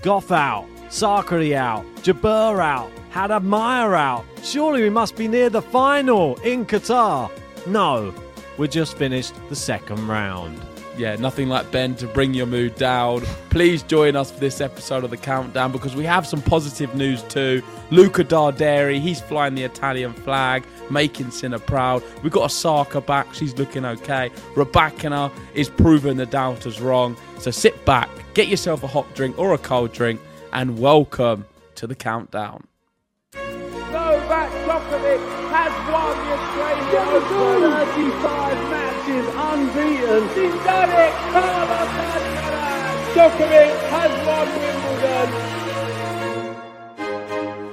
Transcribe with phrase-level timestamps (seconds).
[0.00, 4.24] Gauff out, Sakkari out, Jabeur out, Meyer out.
[4.42, 7.30] Surely we must be near the final in Qatar.
[7.66, 8.14] No,
[8.58, 10.60] we just finished the second round.
[10.96, 13.20] Yeah, nothing like Ben to bring your mood down.
[13.50, 17.22] Please join us for this episode of the Countdown because we have some positive news
[17.24, 17.62] too.
[17.90, 22.02] Luca Darderi, he's flying the Italian flag, making Sinner proud.
[22.24, 24.30] We've got Osaka back, she's looking okay.
[24.54, 27.16] Rybakina is proving the doubters wrong.
[27.40, 30.20] So sit back, get yourself a hot drink or a cold drink,
[30.52, 32.66] and welcome to the Countdown.
[33.32, 35.22] Novak Djokovic
[35.54, 37.62] has won the Australian Open.
[37.86, 40.22] 35 matches unbeaten.
[40.34, 41.12] He's done it.
[41.30, 41.90] Carlos
[43.14, 45.28] Djokovic has won Wimbledon.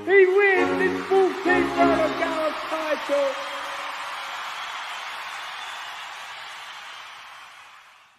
[0.06, 3.55] He wins his 14th Roland Garros title.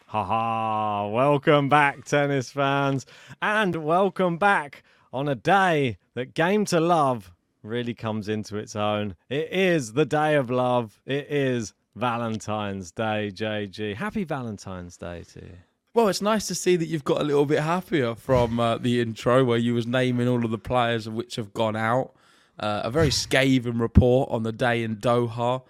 [0.09, 3.07] Haha, welcome back, tennis fans,
[3.43, 7.33] and welcome back on a day that Game to Love
[7.65, 9.17] really comes into its own.
[9.29, 11.03] It is the day of love.
[11.07, 13.97] It is Valentine's Day, JG.
[13.97, 15.57] Happy Valentine's Day to you.
[15.93, 19.01] Well, it's nice to see that you've got a little bit happier from uh, the
[19.01, 22.13] intro where you was naming all of the players which have gone out.
[22.61, 25.63] Uh, a very scathing report on the day in Doha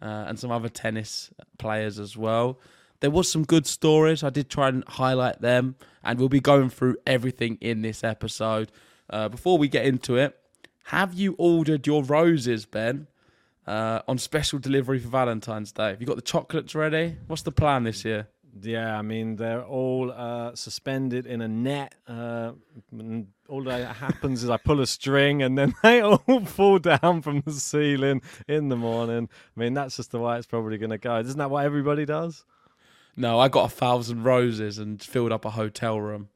[0.00, 2.56] uh, and some other tennis players as well.
[3.00, 4.22] There was some good stories.
[4.22, 8.70] I did try and highlight them, and we'll be going through everything in this episode.
[9.08, 10.38] Uh, before we get into it,
[10.84, 13.06] have you ordered your roses, Ben,
[13.66, 15.88] uh, on special delivery for Valentine's Day?
[15.88, 17.16] Have you got the chocolates ready?
[17.26, 18.28] What's the plan this year?
[18.60, 21.94] Yeah, I mean they're all uh, suspended in a net.
[22.06, 22.52] Uh,
[23.48, 27.42] all that happens is I pull a string and then they all fall down from
[27.46, 29.28] the ceiling in the morning.
[29.56, 31.18] I mean that's just the way it's probably going to go.
[31.18, 32.44] Isn't that what everybody does?
[33.16, 36.28] No, I got a thousand roses and filled up a hotel room.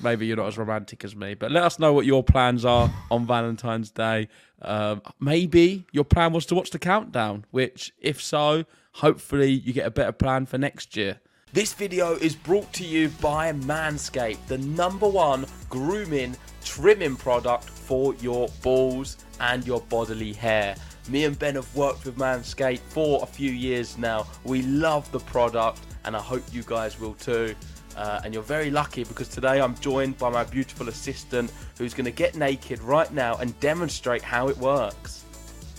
[0.00, 2.90] Maybe you're not as romantic as me, but let us know what your plans are
[3.10, 4.28] on Valentine's Day.
[4.60, 9.86] Um, maybe your plan was to watch the countdown, which, if so, hopefully you get
[9.86, 11.20] a better plan for next year.
[11.52, 18.14] This video is brought to you by Manscaped, the number one grooming trimming product for
[18.16, 20.74] your balls and your bodily hair.
[21.08, 24.26] Me and Ben have worked with Manscaped for a few years now.
[24.44, 27.54] We love the product, and I hope you guys will too.
[27.96, 32.04] Uh, and you're very lucky because today I'm joined by my beautiful assistant who's going
[32.04, 35.24] to get naked right now and demonstrate how it works.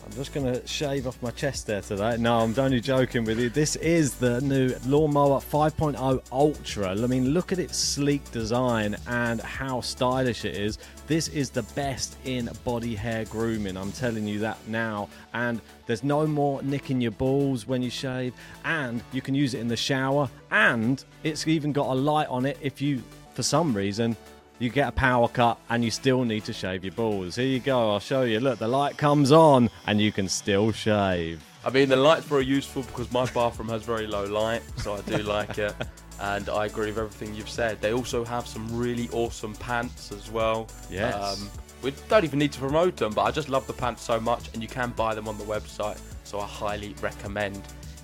[0.08, 2.16] I'm just going to shave off my chest there today.
[2.18, 3.50] No, I'm only joking with you.
[3.50, 6.92] This is the new Lawnmower 5.0 Ultra.
[6.92, 10.80] I mean, look at its sleek design and how stylish it is.
[11.08, 13.78] This is the best in body hair grooming.
[13.78, 15.08] I'm telling you that now.
[15.34, 18.34] And there's no more nicking your balls when you shave.
[18.66, 20.30] And you can use it in the shower.
[20.52, 23.02] And it's even got a light on it if you,
[23.36, 24.18] for some reason,
[24.60, 27.38] you get a power cut and you still need to shave your balls.
[27.38, 28.42] Here you go, I'll show you.
[28.42, 31.42] Look, the light comes on and you can still shave.
[31.68, 35.02] I mean, the light's very useful because my bathroom has very low light, so I
[35.02, 35.76] do like it.
[36.22, 37.82] And I agree with everything you've said.
[37.82, 40.70] They also have some really awesome pants as well.
[40.90, 41.14] Yes.
[41.14, 41.50] Um,
[41.82, 44.50] we don't even need to promote them, but I just love the pants so much,
[44.54, 47.62] and you can buy them on the website, so I highly recommend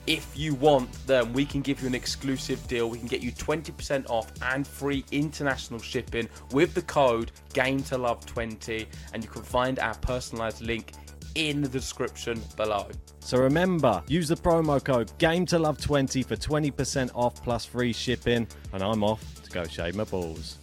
[0.07, 2.89] If you want them, we can give you an exclusive deal.
[2.89, 7.97] We can get you 20% off and free international shipping with the code Game to
[7.97, 10.91] Love 20 and you can find our personalized link
[11.35, 12.87] in the description below.
[13.19, 18.47] So remember, use the promo code GameToLove20 for 20% off plus free shipping.
[18.73, 20.57] And I'm off to go shave my balls.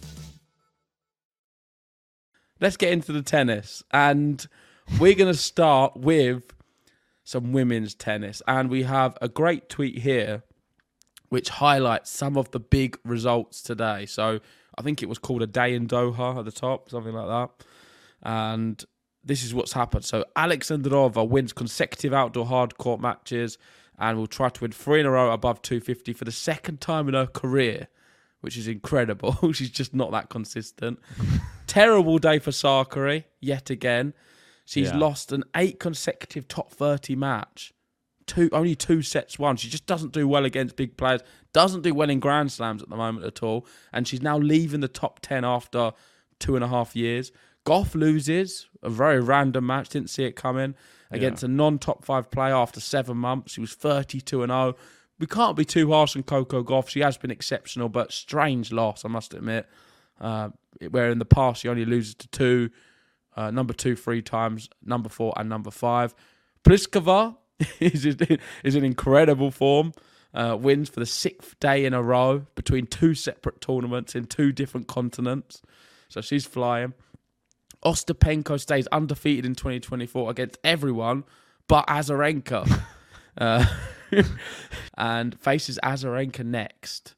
[2.61, 4.47] let's get into the tennis and
[4.99, 6.53] we're going to start with
[7.23, 10.43] some women's tennis and we have a great tweet here
[11.29, 14.39] which highlights some of the big results today so
[14.77, 17.65] i think it was called a day in doha at the top something like that
[18.23, 18.85] and
[19.23, 23.57] this is what's happened so alexandrova wins consecutive outdoor hard court matches
[23.99, 27.07] and will try to win three in a row above 250 for the second time
[27.07, 27.87] in her career
[28.39, 29.51] which is incredible.
[29.53, 30.97] She's just not that consistent.
[31.67, 34.15] Terrible day for Sakkari yet again.
[34.65, 34.97] She's Yeah.
[34.97, 37.71] lost an eight consecutive top 30 match.
[38.25, 39.57] Two only two sets won.
[39.57, 41.21] She just doesn't do well against big players.
[41.53, 43.67] Doesn't do well in Grand Slams at the moment at all.
[43.93, 45.91] And she's now leaving the top 10 after
[46.41, 47.31] two and a half years.
[47.65, 49.89] Gauff loses a very random match.
[49.89, 50.75] Didn't see it coming
[51.11, 53.55] against a non-top five player after seven months.
[53.55, 54.75] He was 32 and 0
[55.21, 56.89] we can't be too harsh on Coco Gauff.
[56.89, 59.67] She has been exceptional, but strange loss, I must admit.
[60.19, 60.49] Uh,
[60.89, 62.71] where in the past she only loses to two,
[63.37, 66.15] uh, number two three times, number four and number five.
[66.63, 67.37] Pliskova
[67.79, 69.93] is is in incredible form.
[70.33, 74.51] Uh, wins for the sixth day in a row between two separate tournaments in two
[74.51, 75.61] different continents.
[76.11, 76.93] So she's flying.
[77.83, 81.23] Ostapenko stays undefeated in 2024 against everyone
[81.71, 82.69] but Azarenka.
[83.37, 83.65] uh,
[84.97, 87.15] and faces Azarenka next.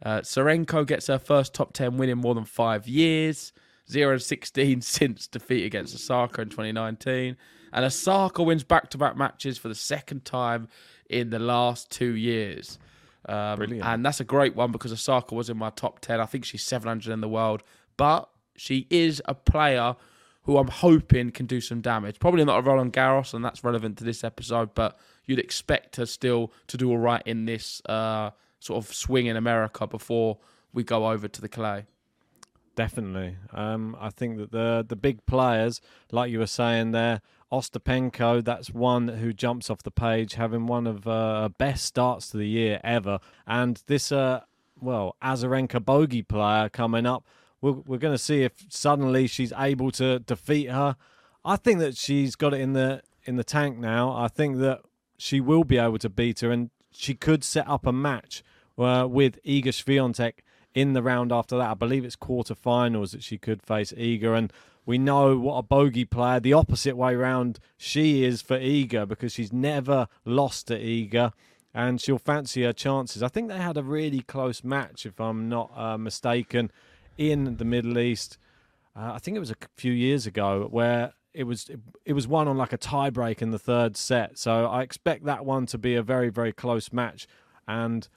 [0.00, 3.52] Uh, Serenko gets her first top 10 win in more than five years.
[3.90, 7.36] 0 16 since defeat against Osaka in 2019.
[7.72, 10.68] And Osaka wins back to back matches for the second time
[11.08, 12.78] in the last two years.
[13.28, 13.84] Um, Brilliant.
[13.84, 16.20] And that's a great one because Osaka was in my top 10.
[16.20, 17.64] I think she's 700 in the world.
[18.00, 19.94] But she is a player
[20.44, 22.18] who I'm hoping can do some damage.
[22.18, 26.06] Probably not a Roland Garros, and that's relevant to this episode, but you'd expect her
[26.06, 30.38] still to do all right in this uh, sort of swing in America before
[30.72, 31.84] we go over to the clay.
[32.74, 33.36] Definitely.
[33.52, 37.20] Um, I think that the the big players, like you were saying there,
[37.52, 42.38] Ostapenko, that's one who jumps off the page, having one of uh, best starts to
[42.38, 43.18] the year ever.
[43.46, 44.40] And this, uh,
[44.80, 47.26] well, Azarenka bogey player coming up,
[47.60, 50.96] we're, we're going to see if suddenly she's able to defeat her.
[51.44, 54.12] I think that she's got it in the in the tank now.
[54.12, 54.80] I think that
[55.18, 58.42] she will be able to beat her, and she could set up a match
[58.78, 60.40] uh, with Iga Swiatek
[60.74, 61.70] in the round after that.
[61.70, 64.52] I believe it's quarterfinals that she could face Iga, and
[64.86, 69.32] we know what a bogey player, the opposite way round, she is for Iga because
[69.32, 71.32] she's never lost to Iga.
[71.72, 73.22] And she'll fancy her chances.
[73.22, 76.72] I think they had a really close match, if I'm not uh, mistaken,
[77.20, 78.38] in the Middle East.
[78.96, 81.70] Uh, I think it was a few years ago where it was
[82.04, 84.38] it, was won on like a tiebreak in the third set.
[84.38, 87.28] So I expect that one to be a very very close match,
[87.68, 88.08] and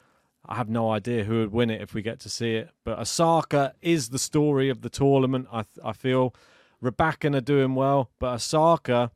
[0.46, 2.70] I have no idea who would win it if we get to see it.
[2.86, 5.48] But Osaka is the story of the tournament.
[5.52, 6.34] I I feel
[6.82, 9.12] Rabakin are doing well, but Osaka.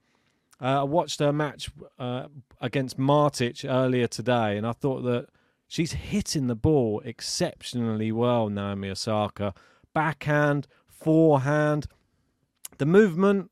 [0.59, 1.69] Uh, I watched her match
[1.99, 2.27] uh,
[2.59, 5.27] against Martic earlier today, and I thought that
[5.67, 8.49] she's hitting the ball exceptionally well.
[8.49, 9.53] Naomi Osaka,
[9.97, 11.87] backhand, forehand,
[12.77, 13.49] the movement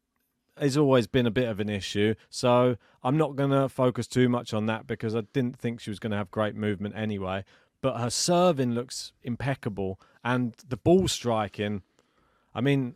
[0.60, 2.14] has always been a bit of an issue.
[2.30, 5.90] So I'm not going to focus too much on that because I didn't think she
[5.90, 7.46] was going to have great movement anyway.
[7.82, 11.82] But her serving looks impeccable, and the ball striking.
[12.54, 12.96] I mean,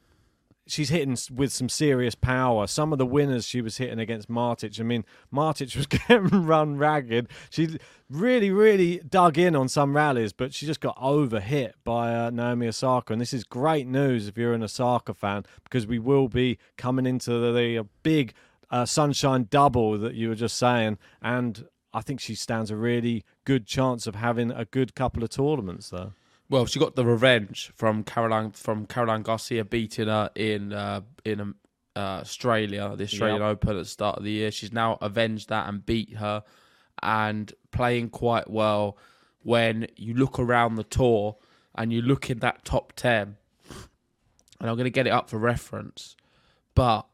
[0.70, 2.68] she's hitting with some serious power.
[2.68, 4.80] Some of the winners she was hitting against Martic.
[4.80, 7.30] I mean, Martic was getting run ragged.
[7.50, 7.78] She
[8.10, 12.68] really, really dug in on some rallies, but she just got overhit by uh, Naomi
[12.68, 13.14] Osaka.
[13.14, 17.06] And this is great news if you're an Osaka fan because we will be coming
[17.06, 18.34] into the, the big
[18.72, 20.98] uh, sunshine double that you were just saying.
[21.22, 25.30] And I think she stands a really good chance of having a good couple of
[25.30, 26.12] tournaments there.
[26.50, 31.40] Well, she got the revenge from Caroline from Caroline Garcia beating her in uh, in
[31.42, 31.56] um,
[31.96, 33.52] uh, Australia, the Australian Yep.
[33.52, 34.52] Open at the start of the year.
[34.52, 36.44] She's now avenged that and beat her,
[37.04, 38.98] and playing quite well.
[39.42, 41.38] When you look around the tour
[41.76, 43.38] and you look in that top ten,
[44.60, 46.16] and I'm going to get it up for reference,
[46.74, 47.06] but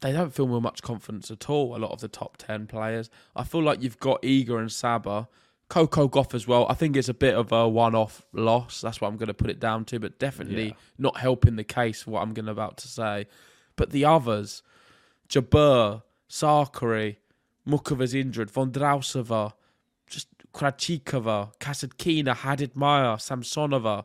[0.00, 1.76] they don't feel with much confidence at all.
[1.76, 5.28] A lot of the top ten players, I feel like you've got Iga and Saba,
[5.74, 6.68] Coco Gauff as well.
[6.70, 8.80] I think it's a bit of a one-off loss.
[8.80, 10.74] That's what I'm going to put it down to, but definitely Yeah.
[10.98, 13.26] not helping the case for what I'm going to about to say.
[13.74, 14.62] But the others,
[15.28, 17.16] Jabeur, Sakkari,
[17.68, 19.54] Muchova's injured, Vondrousova,
[20.06, 24.04] just Krejcikova, Kasatkina, Haddad Maia, Samsonova.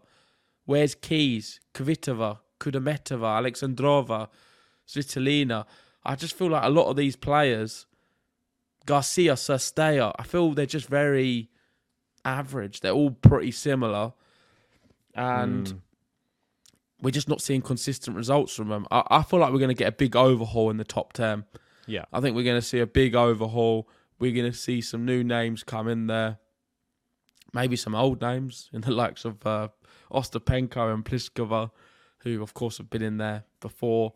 [0.65, 4.27] Where's Keys, Kvitova, Kudermetova, Alexandrova,
[4.87, 5.67] Svitolina?
[6.03, 7.85] I just feel like a lot of these players,
[8.87, 11.51] Garcia, Cirstea, I feel they're just very
[12.25, 12.81] average.
[12.81, 14.13] They're all pretty similar.
[15.15, 15.81] And
[17.01, 18.87] we're just not seeing consistent results from them.
[18.91, 21.45] I, I feel like we're going to get a big overhaul in the top 10.
[21.87, 22.05] Yeah.
[22.13, 23.89] I think we're going to see a big overhaul.
[24.19, 26.37] We're going to see some new names come in there.
[27.53, 29.69] Maybe some old names in the likes of uh,
[30.11, 31.71] Ostapenko and Pliskova,
[32.19, 34.13] who, of course, have been in there before,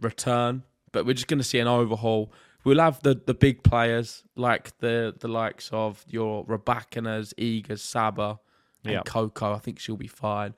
[0.00, 0.64] return.
[0.92, 2.32] But we're just going to see an overhaul.
[2.64, 8.40] We'll have the, the big players like the, the likes of your Rybakinas, Igas, Saba,
[8.84, 9.02] and Yeah.
[9.04, 9.52] Coco.
[9.54, 10.54] I think she'll be fine.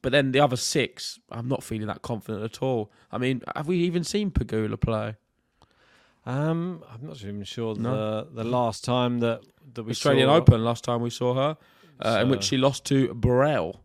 [0.00, 2.92] But then the other six, I'm not feeling that confident at all.
[3.10, 5.16] I mean, have we even seen Pegula play?
[6.26, 8.22] Um, I'm not even sure No.
[8.24, 9.42] the the last time that
[9.74, 11.56] that we Australian saw, Open last time we saw her,
[12.00, 13.76] uh, in which she lost to Burel.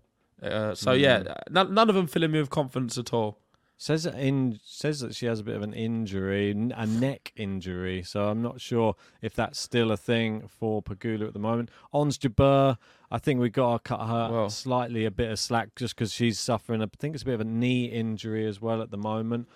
[0.41, 3.39] Uh, so yeah, none, none of them filling me with confidence at all.
[3.81, 8.03] Says that in says that she has a bit of an injury, a neck injury.
[8.03, 11.69] So I'm not sure if that's still a thing for Pegula at the moment.
[11.93, 12.77] Ons Jabeur,
[13.09, 14.49] I think we got to cut her Well.
[14.49, 16.81] slightly a bit of slack just because she's suffering.
[16.81, 19.47] I think it's a bit of a knee injury as well at the moment.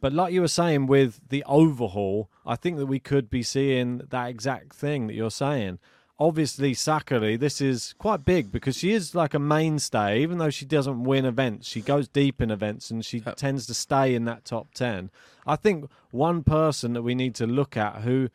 [0.00, 4.02] But like you were saying with the overhaul, I think that we could be seeing
[4.10, 5.80] that exact thing that you're saying.
[6.18, 10.20] Obviously, Sakkari, this is quite big because she is like a mainstay.
[10.20, 13.36] Even though she doesn't win events, she goes deep in events and she Yep.
[13.36, 15.10] tends to stay in that top 10.
[15.44, 18.28] I think one person that we need to look at who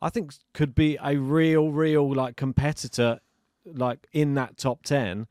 [0.00, 3.20] I think could be a real, real like competitor
[3.64, 5.26] like in that top 10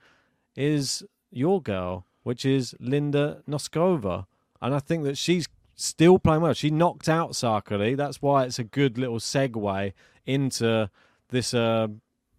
[0.55, 4.25] is your girl, which is Linda Noskova.
[4.61, 6.53] And I think that she's still playing well.
[6.53, 7.95] She knocked out Sakkari.
[7.95, 9.93] That's why it's a good little segue
[10.25, 10.89] into
[11.33, 11.87] this uh,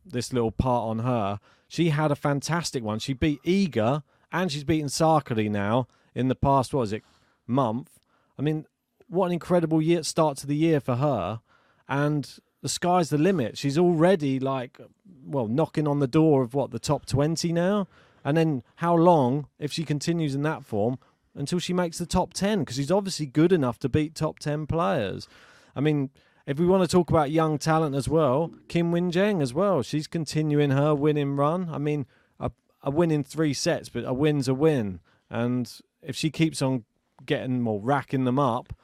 [0.07, 1.39] this little part on her.
[1.69, 2.99] She had a fantastic one.
[2.99, 7.03] She beat Iga and she's beaten Sakkari now in the past, what is it,
[7.47, 7.99] month.
[8.39, 8.67] I mean,
[9.09, 11.41] what an incredible year start to the year for her.
[11.89, 13.59] And the sky's the limit.
[13.59, 14.81] She's already like,
[15.25, 17.89] well, knocking on the door of what, the top 20 now?
[18.25, 20.99] And then how long, if she continues in that form,
[21.35, 22.61] until she makes the top 10?
[22.61, 25.29] Because she's obviously good enough to beat top 10 players.
[25.77, 26.11] I mean,
[26.47, 29.83] if we want to talk about young talent as well, Qinwen Zheng as well.
[29.83, 31.69] She's continuing her winning run.
[31.71, 32.07] I mean,
[32.39, 32.51] a,
[32.83, 35.01] a win in three sets, but a win's a win.
[35.31, 35.73] And
[36.03, 36.85] if she keeps on
[37.25, 38.75] getting more racking them up,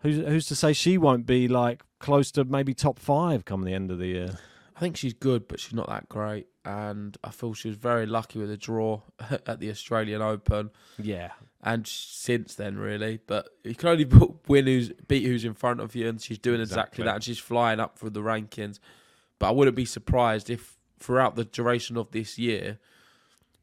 [0.00, 3.74] who's who's to say she won't be like close to maybe top five come the
[3.74, 4.38] end of the year?
[4.76, 6.48] I think she's good, but she's not that great.
[6.66, 9.02] And I feel she was very lucky with a draw
[9.46, 10.70] at the Australian Open.
[10.98, 13.20] Yeah, and since then really.
[13.26, 14.04] But you can only
[14.48, 17.04] win who's beat who's in front of you, and she's doing exactly, Exactly.
[17.04, 18.78] that, and she's flying up through the rankings.
[19.38, 22.78] But I wouldn't be surprised if throughout the duration of this year,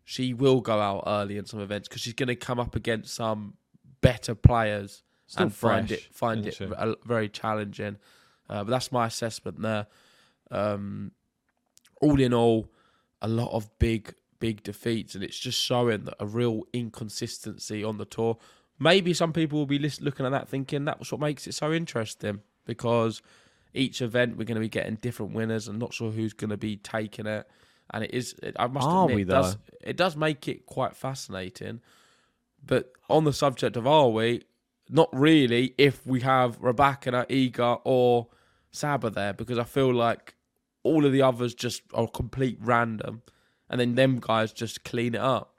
[0.04, 3.14] she will go out early in some events because she's going to come up against
[3.16, 3.56] some
[4.02, 6.70] better players Still and find it find it she?
[7.06, 7.98] very challenging.
[8.50, 9.88] Uh, but that's my assessment there.
[10.52, 11.14] Um,
[12.02, 12.68] all in all,
[13.22, 17.98] a lot of big, big defeats, and it's just showing that a real inconsistency on
[17.98, 18.38] the tour.
[18.80, 22.42] Maybe some people will be looking at that thinking that's what makes it so interesting
[22.66, 23.22] because
[23.74, 26.58] each event we're going to be getting different winners and not sure who's going to
[26.58, 27.48] be taking it.
[27.94, 30.96] And it is, it, I must Are admit, it does, it does make it quite
[30.96, 31.82] fascinating.
[32.66, 34.44] But on the subject of are we,
[34.90, 38.28] not really if we have Rebecca, Iga, or
[38.72, 40.36] Saba there, because I feel like
[40.84, 43.22] all of the others just are complete random,
[43.70, 45.54] and then them guys just clean it up.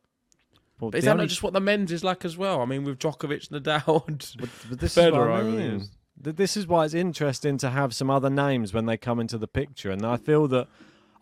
[0.80, 2.60] Well, But is that only- not just what the men's is like as well?
[2.60, 5.88] I mean, with Djokovic, Nadal, and But, but this Federer I over the mean.
[6.16, 9.48] This is why it's interesting to have some other names when they come into the
[9.48, 10.68] picture, and I feel that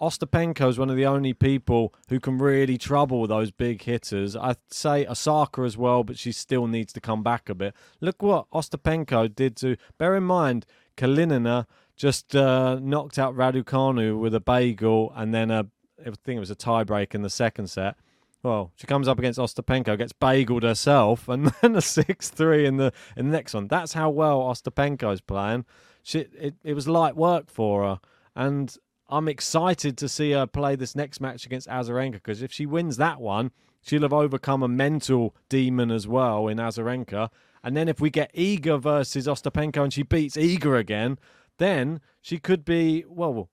[0.00, 4.34] Ostapenko is one of the only people who can really trouble those big hitters.
[4.34, 7.74] I'd say Osaka as well, but she still needs to come back a bit.
[8.00, 9.76] Look what Ostapenko did to.
[9.98, 10.64] Bear in mind,
[10.96, 11.66] Kalinina
[12.00, 15.66] just uh, knocked out Raducanu with a bagel, and then a,
[16.00, 17.94] I think it was a tiebreak in the second set.
[18.42, 22.94] Well, she comes up against Ostapenko, gets bageled herself, and then a six-three in the
[23.18, 23.68] in the next one.
[23.68, 25.66] That's how well Ostapenko's playing.
[26.02, 28.00] She, it, it was light work for her,
[28.34, 28.74] and
[29.10, 32.96] I'm excited to see her play this next match against Azarenka because if she wins
[32.96, 33.50] that one,
[33.82, 37.28] she'll have overcome a mental demon as well in Azarenka.
[37.62, 41.18] And then if we get Iga versus Ostapenko and she beats Iga again,
[41.60, 43.48] then she could be well.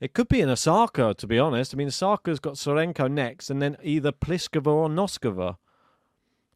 [0.00, 1.74] It could be in Osaka, to be honest.
[1.74, 5.56] I mean, Osaka's got Sorenko next, and then either Pliskova or Noskova.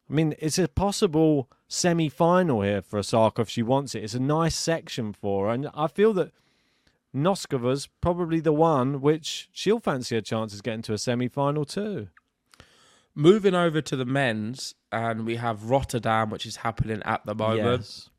[0.09, 4.03] I mean, it's a possible semi-final here for Osaka if she wants it.
[4.03, 6.31] It's a nice section for her, and I feel that
[7.13, 11.65] Noskova's probably the one which she'll fancy a chance of getting to a semi final
[11.65, 12.07] too.
[13.13, 17.81] Moving over to the men's, and we have Rotterdam, which is happening at the moment.
[17.81, 18.09] Yes.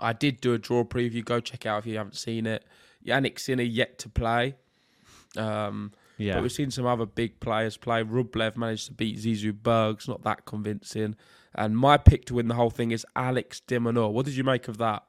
[0.00, 1.24] I did do a draw preview.
[1.24, 2.64] Go check it out if you haven't seen it.
[3.06, 4.54] Jannik Sinner yet to play.
[5.36, 6.34] Um, Yeah.
[6.34, 8.02] But we've seen some other big players play.
[8.02, 11.14] Rublev managed to beat Zizou Bergs, not that convincing.
[11.54, 14.12] And my pick to win the whole thing is Alex de Minaur.
[14.12, 15.04] What did you make of that?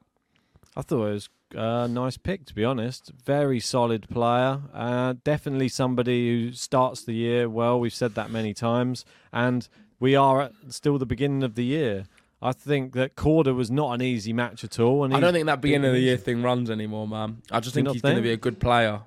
[0.76, 3.10] I thought it was a nice pick, to be honest.
[3.24, 4.60] Very solid player.
[4.72, 7.80] Uh, definitely somebody who starts the year well.
[7.80, 9.04] We've said that many times.
[9.32, 9.68] And
[9.98, 12.04] we are at still the beginning of the year.
[12.42, 15.04] I think that Korda was not an easy match at all.
[15.04, 17.42] And I don't think that beginning of the year thing runs anymore, man.
[17.50, 19.02] I just think he's going to be a good player.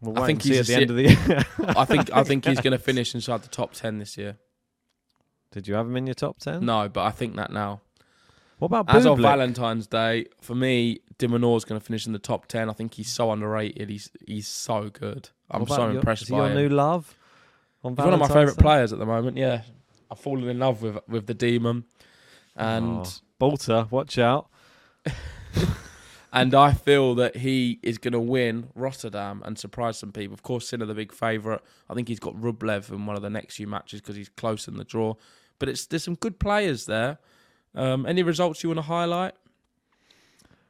[0.00, 1.44] We'll I think he's at the end of the year.
[1.76, 4.36] I think I think he's going to finish inside the top ten this year.
[5.52, 6.64] Did you have him in your top 10?
[6.64, 7.80] No, but I think that now.
[8.60, 12.18] What about As of Valentine's Day, for me, de Minaur's going to finish in the
[12.18, 12.68] top ten.
[12.70, 13.88] I think he's so underrated.
[13.88, 15.30] He's he's so good.
[15.50, 16.56] I'm so your- impressed he by your him.
[16.56, 17.16] new love?
[17.82, 19.38] On He's one of my favourite players at the moment.
[19.38, 19.62] Yeah,
[20.10, 21.84] I've fallen in love with with the demon,
[22.56, 24.48] and Oh, Boulter, watch out.
[26.32, 30.34] and I feel that he is going to win Rotterdam and surprise some people.
[30.34, 31.60] Of course, Sinner the big favourite.
[31.88, 34.68] I think he's got Rublev in one of the next few matches because he's close
[34.68, 35.14] in the draw.
[35.58, 37.18] But it's there's some good players there.
[37.74, 39.34] Um, any results you want to highlight?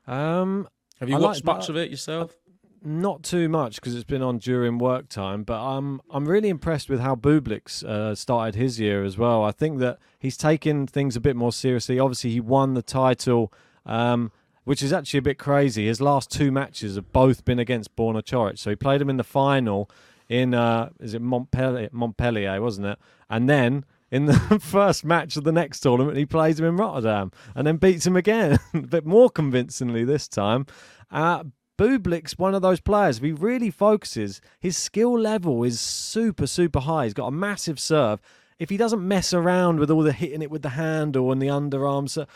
[0.06, 0.68] Um,
[0.98, 2.34] Have you I watched like much that- of it yourself?
[2.82, 6.88] Not too much because it's been on during work time, but I'm I'm really impressed
[6.88, 9.44] with how Bublik's uh, started his year as well.
[9.44, 11.98] I think that he's taken things a bit more seriously.
[11.98, 13.52] Obviously, he won the title,
[13.84, 14.32] um,
[14.64, 15.86] which is actually a bit crazy.
[15.86, 19.18] His last two matches have both been against Borna Coric, so he played him in
[19.18, 19.90] the final
[20.30, 22.98] in uh, is it Montpellier, Montpellier, wasn't it?
[23.28, 27.32] And then in the first match of the next tournament, he plays him in Rotterdam
[27.54, 30.66] and then beats him again, a bit more convincingly this time.
[31.10, 31.44] Uh,
[31.80, 33.16] Bublik's one of those players.
[33.16, 37.04] If he really focuses, his skill level is super, super high.
[37.04, 38.20] He's got a massive serve.
[38.58, 41.46] If he doesn't mess around with all the hitting it with the handle and the
[41.46, 42.26] underarm, so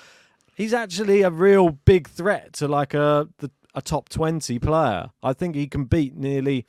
[0.55, 5.11] he's actually a real big threat to like a the, a top twenty player.
[5.23, 6.65] I think he can beat nearly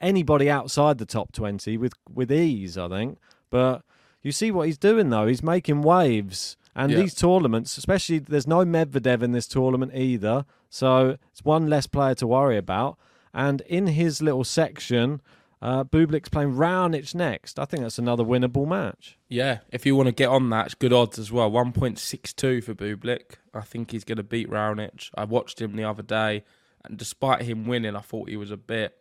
[0.00, 2.76] anybody outside the top twenty with with ease.
[2.76, 3.18] I think,
[3.50, 3.84] but
[4.22, 5.28] you see what he's doing though.
[5.28, 6.56] He's making waves.
[6.74, 6.98] And Yeah.
[6.98, 10.44] these tournaments, especially, there's no Medvedev in this tournament either.
[10.70, 12.98] So it's one less player to worry about.
[13.34, 15.20] And in his little section,
[15.60, 17.58] uh, Bublik's playing Raonic next.
[17.58, 19.18] I think that's another winnable match.
[19.28, 21.50] Yeah, if you want to get on that, it's good odds as well.
[21.50, 23.36] 1.62 for Bublik.
[23.54, 25.10] I think he's going to beat Raonic.
[25.14, 26.44] I watched him the other day,
[26.84, 28.96] and despite him winning, I thought he was a bit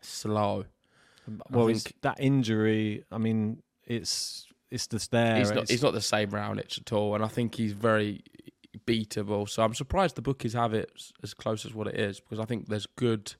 [0.00, 0.64] slow.
[1.50, 3.04] Well, think- that injury.
[3.10, 5.36] I mean, it's it's just there.
[5.36, 8.22] He's not, It's- he's not the same Raonic at all, and I think he's very
[8.86, 9.48] beatable.
[9.48, 10.90] So I'm surprised the bookies have it
[11.22, 13.34] as close as what it is because I think there's good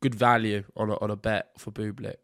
[0.00, 2.16] good value on a, on a bet for Bublik.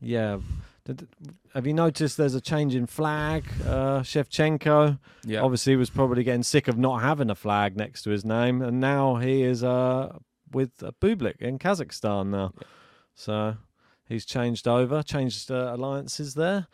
[0.00, 0.38] Yeah.
[0.84, 1.08] Did-
[1.54, 3.44] Have you noticed there's a change in flag?
[3.66, 8.10] Uh, Shevchenko Yeah, obviously was probably getting sick of not having a flag next to
[8.10, 10.16] his name, and now he is uh,
[10.52, 12.52] with uh, Bublik in Kazakhstan now.
[13.14, 13.56] So
[14.08, 16.66] he's changed over, changed uh, alliances there.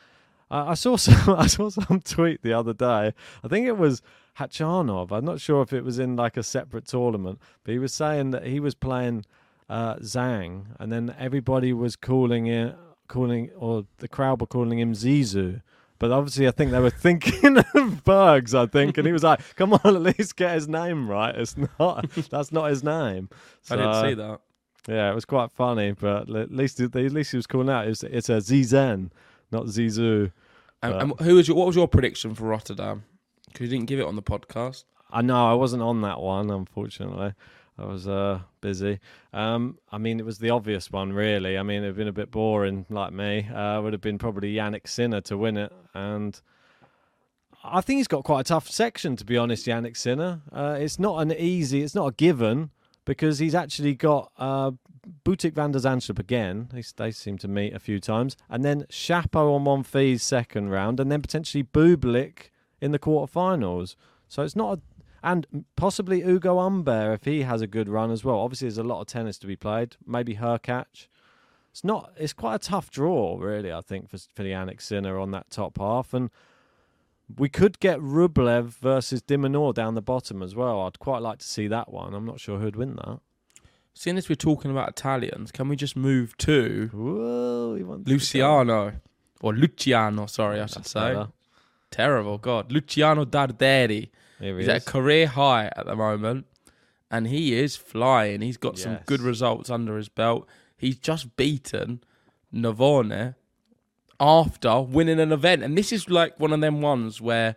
[0.53, 1.37] I saw some.
[1.37, 3.13] I saw some tweet the other day.
[3.45, 4.03] I think it was
[4.39, 5.11] Khachanov.
[5.11, 8.31] I'm not sure if it was in like a separate tournament, but he was saying
[8.31, 9.25] that he was playing
[9.69, 12.77] uh, Zhang, and then everybody was calling it,
[13.09, 15.63] calling, or the crowd were calling him Zizou.
[15.99, 18.55] But obviously, I think they were thinking of Bergs.
[18.55, 21.35] I think, and he was like, "Come on, at least get his name right.
[21.35, 22.11] It's not.
[22.31, 23.29] That's not his name."
[23.71, 24.41] I didn't see that.
[24.89, 27.87] Yeah, it was quite funny, but at least at least he was calling out.
[27.87, 29.11] It's it's a Zhizhen,
[29.53, 30.33] not Zizou.
[30.83, 33.05] And, and who was your what was your prediction for Rotterdam?
[33.53, 34.85] Because you didn't give it on the podcast.
[35.13, 37.35] I know I wasn't on that one, unfortunately.
[37.79, 39.01] I was uh, busy.
[39.33, 41.57] Um, I mean, it was the obvious one, really.
[41.57, 43.49] I mean, it'd been a bit boring, like me.
[43.49, 46.41] Uh, would have been probably Jannik Sinner to win it, and
[47.65, 49.67] I think he's got quite a tough section, to be honest.
[49.67, 50.43] Jannik Sinner.
[50.53, 51.83] Uh, it's not an easy.
[51.83, 52.71] It's not a given
[53.07, 54.73] because he's actually got uh,
[55.25, 56.69] Botic van de Zandschulp again.
[56.73, 61.01] They, they seem to meet a few times, and then Chapeau on Monfils second round,
[61.01, 62.50] and then potentially Bublik
[62.81, 63.97] in the quarterfinals.
[64.29, 64.81] So it's not a
[65.23, 68.39] and possibly Ugo Humbert if he has a good run as well.
[68.39, 69.97] Obviously, there's a lot of tennis to be played.
[70.07, 71.09] Maybe Hurkacz.
[71.71, 72.13] It's not.
[72.17, 73.73] It's quite a tough draw, really.
[73.73, 76.31] I think for for the Jannik Sinner on that top half, and
[77.37, 80.81] we could get Rublev versus de Minaur down the bottom as well.
[80.83, 82.15] I'd quite like to see that one.
[82.15, 83.21] I'm not sure who'd win that.
[83.95, 88.95] Seeing as we're talking about Italians, can we just move to Whoa, he to Luciano
[89.43, 90.27] or Luciano?
[90.27, 91.01] Sorry, I should That's say.
[91.15, 91.29] better.
[91.91, 94.11] Terrible, God, Luciano Darderi.
[94.41, 96.47] Here he He's at a career high at the moment.
[97.13, 98.41] and he is flying.
[98.41, 99.03] He's got some Yes.
[99.05, 100.47] good results under his belt.
[100.77, 102.05] He's just beaten
[102.55, 103.35] Navone
[104.21, 107.57] after winning an event, and this is like one of them ones where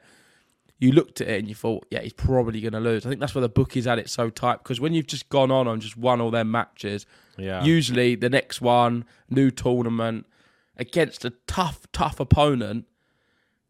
[0.80, 3.06] you looked at it and you thought, yeah, he's probably going to lose.
[3.06, 5.52] I think that's where the bookies had it so tight because when you've just gone
[5.52, 7.06] on and just won all their matches,
[7.38, 7.64] Yeah.
[7.64, 10.26] usually the next one, new tournament
[10.78, 12.86] against a tough, tough opponent,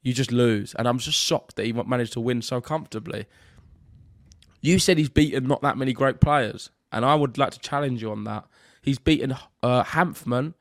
[0.03, 0.75] you just lose.
[0.75, 3.25] And I'm just shocked that he managed to win so comfortably.
[4.61, 8.01] You said he's beaten not that many great players, and I would like to challenge
[8.01, 8.45] you on that.
[8.81, 10.53] He's beaten uh, Hanfmann,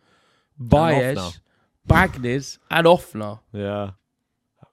[0.58, 1.40] Baez,
[1.88, 3.90] Bagnis, and Offner, yeah.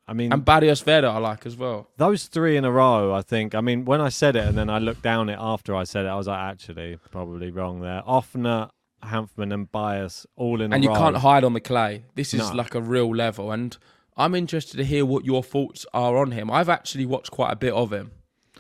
[0.08, 1.88] I mean, and Barrios Vera I like as well.
[1.98, 3.54] those three in a row, I think.
[3.54, 6.06] I mean, when I said it and then I looked down it after I said
[6.06, 8.02] it, I was like, actually, probably wrong there.
[8.08, 8.72] Offner,
[9.04, 12.06] Hanfmann, and Bias all in and a you can't hide on the clay.
[12.16, 12.56] This is No.
[12.56, 13.78] like a real level, and
[14.20, 16.52] I'm interested to hear what your thoughts are on him.
[16.52, 18.12] I've actually watched quite a bit of him,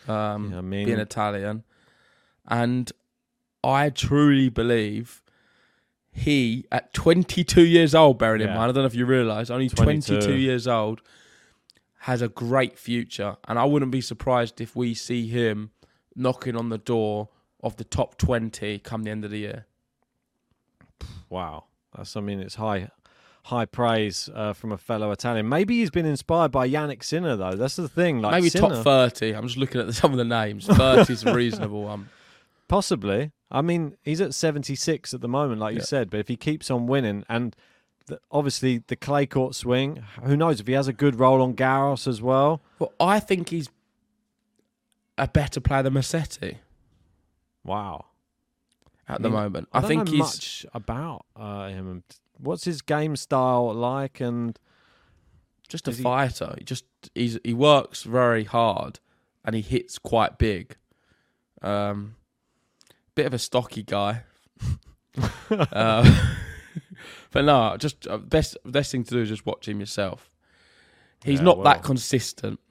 [0.08, 1.63] um, Yeah, I mean- being Italian,
[2.48, 2.91] and
[3.63, 5.22] I truly believe
[6.12, 9.69] he, at 22 years old, bearing in mind, I don't know if you realise, only
[9.69, 10.15] 22.
[10.22, 11.02] 22 years old,
[12.04, 15.72] has a great future, and I wouldn't be surprised if we see him
[16.15, 17.30] knocking on the door
[17.62, 19.65] of the top 20 come the end of the year.
[21.30, 22.15] Wow, that's.
[22.15, 22.89] I mean, it's high,
[23.43, 25.49] high praise uh, from a fellow Italian.
[25.49, 27.56] Maybe he's been inspired by Jannik Sinner, though.
[27.56, 28.21] That's the thing.
[28.21, 29.34] Like Maybe Sinner, top 30.
[29.34, 30.67] I'm just looking at the, some of the names.
[30.67, 32.10] 30 is a reasonable one.
[32.67, 33.32] Possibly.
[33.52, 36.10] I mean, he's at 76 at the moment, like you said.
[36.10, 37.56] But if he keeps on winning, and
[38.06, 42.08] the, obviously the clay court swing, who knows if he has a good Roland Garros
[42.08, 42.62] as well?
[42.78, 43.69] Well, I think he's
[45.17, 46.58] a better player than Musetti
[47.65, 48.06] Wow.
[49.08, 49.69] at I the mean, moment.
[49.71, 52.04] I, I, don't think know he's much about uh, him.
[52.41, 54.19] What's his game style like?
[54.19, 54.58] And
[55.67, 56.56] just a is he- fighter.
[56.58, 58.99] He just he's he works very hard
[59.45, 60.75] and he hits quite big.
[61.62, 62.15] Um,
[63.15, 64.23] bit of a stocky guy.
[65.52, 66.19] uh,
[67.32, 70.30] but no, just uh, best best thing to do is just watch him yourself.
[71.25, 71.65] He's Yeah, not well.
[71.65, 72.62] that consistent,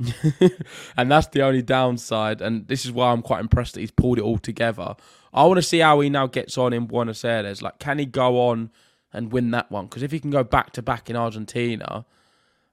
[0.97, 2.41] and that's the only downside.
[2.41, 4.95] And this is why I'm quite impressed that he's pulled it all together.
[5.35, 7.61] I want to see how he now gets on in Buenos Aires.
[7.61, 8.71] Like, can he go on
[9.13, 9.87] and win that one?
[9.87, 12.05] Because if he can go back to back in Argentina,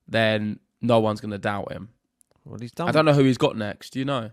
[0.08, 1.90] then no one's going to doubt him.
[2.44, 2.88] well, he's done.
[2.88, 3.92] I don't know who he's got next.
[3.94, 4.32] Do you know?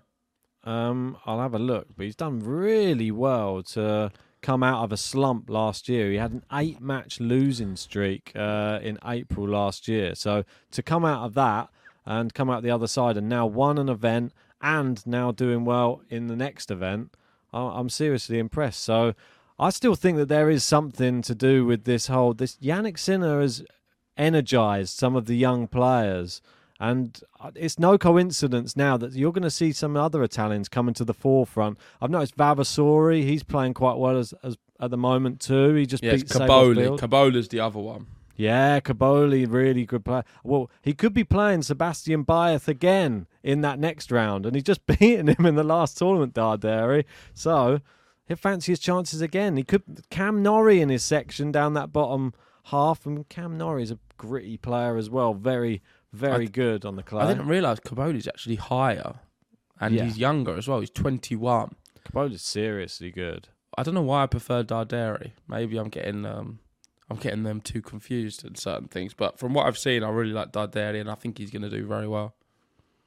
[0.64, 4.12] Um, I'll have a look, but he's done really well to
[4.42, 6.10] come out of a slump last year.
[6.10, 10.14] He had an eight-match losing streak uh, in April last year.
[10.14, 11.68] So to come out of that
[12.04, 16.02] and come out the other side and now won an event and now doing well
[16.10, 17.14] in the next event,
[17.52, 18.82] I- I'm seriously impressed.
[18.82, 19.14] So
[19.62, 23.40] I still think that there is something to do with this whole this Jannik Sinner
[23.40, 23.64] has
[24.16, 26.42] energized some of the young players.
[26.80, 30.94] And uh, it's no coincidence now that you're going to see some other Italians coming
[30.94, 31.78] to the forefront.
[32.00, 35.74] I've noticed Vavasori; he's playing quite well as, as at the moment too.
[35.74, 36.98] He just Yes, beat Cobolli.
[36.98, 38.08] Cabola's the other one.
[38.34, 40.24] Yeah, Cobolli, really good player.
[40.42, 44.84] Well, he could be playing Sebastian Baez again in that next round, and he's just
[44.98, 47.04] beaten him in the last tournament, Darderi.
[47.32, 47.80] So
[48.32, 49.56] he'll fancy his chances again.
[49.56, 52.32] He could Cam Norrie in his section down that bottom
[52.64, 55.34] half, and Cam Norrie is a gritty player as well.
[55.34, 57.22] Very, very I- good on the clay.
[57.24, 59.20] I didn't realise Cobolli's actually higher,
[59.80, 60.04] and Yeah.
[60.04, 60.80] he's younger as well.
[60.80, 61.74] He's 21.
[62.04, 63.48] Cobolli's seriously good.
[63.76, 65.32] I don't know why I prefer Darderi.
[65.48, 66.58] Maybe I'm getting um,
[67.10, 69.12] I'm getting them too confused in certain things.
[69.14, 71.68] But from what I've seen, I really like Darderi, and I think he's going to
[71.70, 72.34] do very well.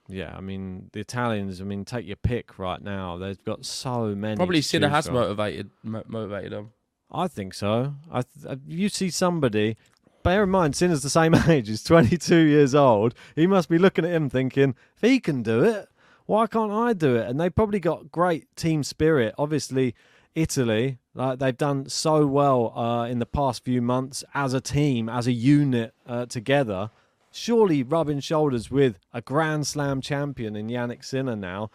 [0.07, 1.61] Yeah, I mean the Italians.
[1.61, 3.17] I mean, take your pick right now.
[3.17, 4.35] They've got so many.
[4.35, 5.15] Probably Sinner has from.
[5.15, 6.71] motivated mo- motivated them.
[7.11, 7.95] I think so.
[8.11, 9.77] I th- uh, you see somebody.
[10.23, 11.67] Bear in mind, Sinner's the same age.
[11.67, 13.13] He's 22 years old.
[13.35, 15.87] He must be looking at him thinking, if he can do it,
[16.25, 17.27] why can't I do it?
[17.29, 19.35] And they probably got great team spirit.
[19.37, 19.93] Obviously,
[20.33, 25.07] Italy, like they've done so well uh, in the past few months as a team,
[25.09, 26.89] as a unit uh, together.
[27.35, 31.69] Surely rubbing shoulders with a Grand Slam champion in Jannik Sinner now.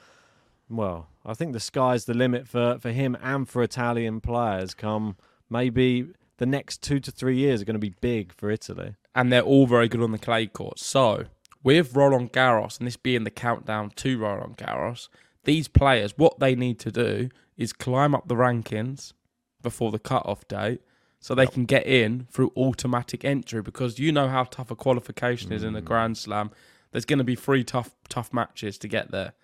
[0.71, 4.73] Well, I think the sky's the limit for, for him and for Italian players.
[4.73, 5.17] Come
[5.51, 6.07] maybe
[6.39, 8.95] the next two to three years are going to be big for Italy.
[9.15, 10.79] and they're all very good on the clay court.
[10.79, 11.27] So,
[11.63, 15.09] with Roland Garros and this being the countdown to Roland Garros,
[15.45, 19.13] these players, what they need to do is climb up the rankings
[19.61, 20.81] before the cut-off date
[21.21, 25.53] so they can get in through automatic entry because you know how tough a qualification
[25.53, 25.85] is in a mm.
[25.85, 26.51] Grand Slam.
[26.93, 29.35] There's going to be three tough tough matches to get there.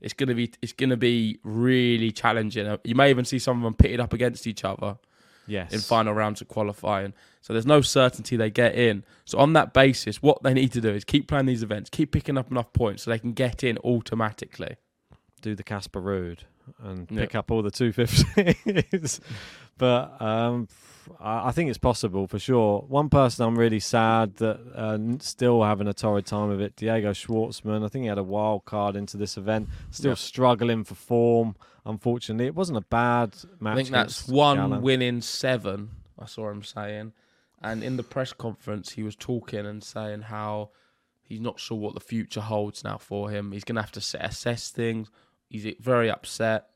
[0.00, 2.66] It's going to be it's going to be really challenging.
[2.66, 4.98] Uh, you may even see some of them pitted up against each other
[5.46, 5.74] Yes.
[5.74, 7.12] in final rounds of qualifying.
[7.42, 9.04] So there's no certainty they get in.
[9.26, 12.12] So on that basis, what they need to do is keep playing these events, keep
[12.12, 14.76] picking up enough points so they can get in automatically.
[15.42, 16.40] do the Casper Ruud
[16.82, 19.20] and pick up all the 250s.
[19.78, 20.68] but um,
[21.20, 22.80] I I think it's possible for sure.
[22.88, 27.12] One person I'm really sad that uh, still having a torrid time of it, Diego
[27.12, 27.84] Schwartzman.
[27.84, 30.14] I think he had a wild card into this event, still Yeah.
[30.16, 31.56] struggling for form.
[31.86, 33.72] Unfortunately, it wasn't a bad match.
[33.72, 34.82] I think that's one Gallen.
[34.82, 35.90] win in seven.
[36.18, 37.12] I saw him saying,
[37.60, 40.70] and in the press conference, he was talking and saying how
[41.22, 43.52] he's not sure what the future holds now for him.
[43.52, 45.10] He's going to have to assess things.
[45.54, 46.66] He's very upset.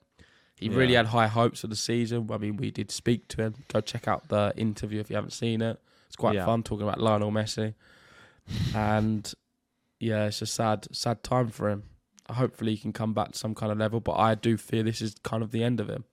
[0.55, 2.29] He really had high hopes of the season.
[2.31, 3.55] I mean, we did speak to him.
[3.73, 5.81] Go check out the interview if you haven't seen it.
[6.07, 6.45] It's quite Yeah.
[6.47, 7.75] fun talking about Lionel Messi.
[8.75, 9.33] And
[9.99, 11.83] yeah, it's a sad, sad time for him.
[12.31, 15.01] Hopefully, he can come back to some kind of level, but I do fear this
[15.03, 16.05] is kind of the end of him.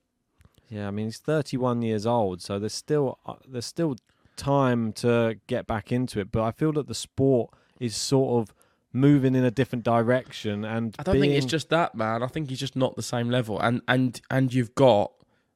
[0.68, 3.96] Yeah, I mean he's 31 years old, so there's still uh, there's still
[4.36, 6.32] time to get back into it.
[6.32, 8.54] But I feel that the sport is sort of
[8.96, 12.22] moving in a different direction, and I don't think it's just that, man.
[12.22, 15.12] I think he's just not the same level, and and and you've got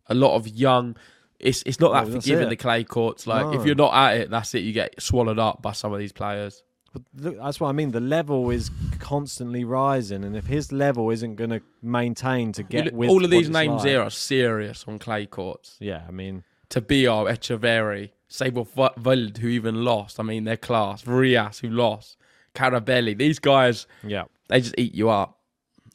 [0.07, 0.97] a lot of young.
[1.39, 3.27] It's it's not that oh, Well, forgiving the clay courts.
[3.27, 3.53] Like No.
[3.59, 4.61] if you're not at it, that's it.
[4.61, 6.63] You get swallowed up by some of these players.
[6.93, 7.93] But look, that's what I mean.
[7.93, 12.87] The level is constantly rising, and if his level isn't going to maintain to get
[12.87, 15.77] look- with all of these names like- here are serious on clay courts.
[15.81, 18.65] yeah, I mean, Tabilo, Etcheverry, Sable
[18.97, 20.19] Veld, who even lost.
[20.21, 21.07] I mean, their class.
[21.07, 22.17] Rias, who lost.
[22.55, 23.17] Carabelli.
[23.17, 25.39] These guys, yeah, they just eat you up.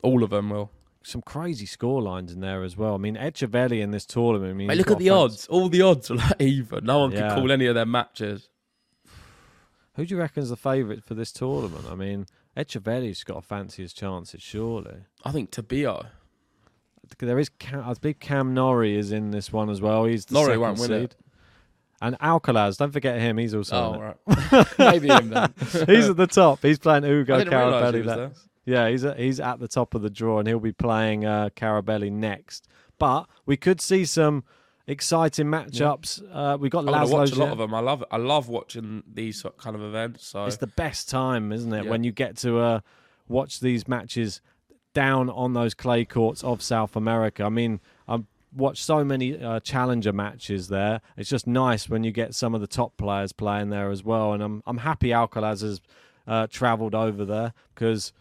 [0.04, 0.72] All of them will.
[1.04, 2.96] some crazy score lines in there as well.
[2.96, 4.52] I mean, Etcheverry in this tournament.
[4.52, 5.48] I mean, Mate, look at the a fancy- odds.
[5.48, 6.86] All the odds are like even.
[6.86, 7.30] No one Yeah.
[7.30, 8.50] can call any of their matches.
[9.96, 11.86] Who do you reckon is the favourite for this tournament?
[11.90, 12.26] I mean,
[12.58, 15.06] Etcheverry's got a fanciest chances, surely.
[15.24, 16.08] I think Tabilo.
[17.20, 20.06] There is, Cam, I believe Cam Norrie is in this one as well.
[20.06, 21.02] He's the Norrie won't win seed.
[21.04, 21.16] it.
[22.02, 23.38] And Alcaraz, don't forget him.
[23.38, 23.76] He's also.
[23.76, 24.68] Oh, right.
[24.80, 25.54] Maybe him then.
[25.88, 26.62] he's at the top.
[26.62, 28.06] He's playing Ugo I he Carabelli.
[28.06, 28.32] there.
[28.66, 31.50] Yeah, he's at, he's at the top of the draw, and he'll be playing uh,
[31.56, 32.68] Carabelli next.
[32.98, 34.44] But we could see some
[34.88, 36.22] exciting matchups.
[36.32, 37.74] Uh, we got gonna watch a lot of them.
[37.74, 40.28] I love I love watching these kind of events.
[40.28, 41.90] So It's the best time, isn't it, Yeah.
[41.90, 42.80] when you get to uh,
[43.28, 44.42] watch these matches
[44.94, 47.44] down on those clay courts of South America.
[47.44, 47.80] I mean,
[48.56, 51.02] watched so many uh, challenger matches there.
[51.18, 54.34] It's just nice when you get some of the top players playing there as well.
[54.34, 55.82] And I'm I'm happy Alcaraz has
[56.28, 58.14] uh, travelled over there because.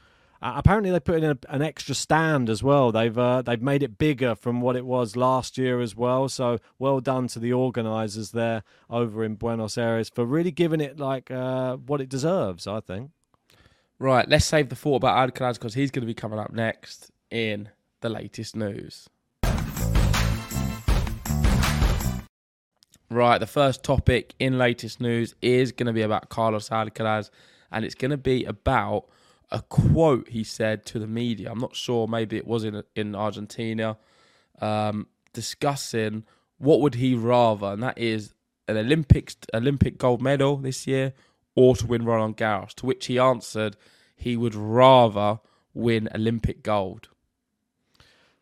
[0.43, 2.93] Uh, apparently, they put in a, an extra stand as well.
[2.93, 6.29] They've uh, they've made it bigger from what it was last year as well.
[6.29, 10.99] So well done to the organisers there over in Buenos Aires for really giving it
[10.99, 12.67] like uh, what it deserves.
[12.67, 13.13] I think.
[13.99, 17.11] right, let's save the thought about Alcaraz because he's going to be coming up next
[17.31, 17.71] in
[18.03, 19.09] the latest news.
[23.15, 27.31] Right, the first topic in latest news is going to be about Carlos Alcaraz,
[27.71, 29.05] and it's going to be about
[29.53, 31.53] a quote he said to the media.
[31.53, 33.99] I'm not sure, maybe it was in in Argentina,
[34.61, 36.25] um, discussing
[36.59, 38.35] what would he rather, and that is
[38.67, 41.13] an Olympics Olympic gold medal this year
[41.55, 42.75] or to win Roland Garros.
[42.75, 43.77] To which he answered,
[44.17, 45.39] he would rather
[45.73, 47.11] win Olympic gold.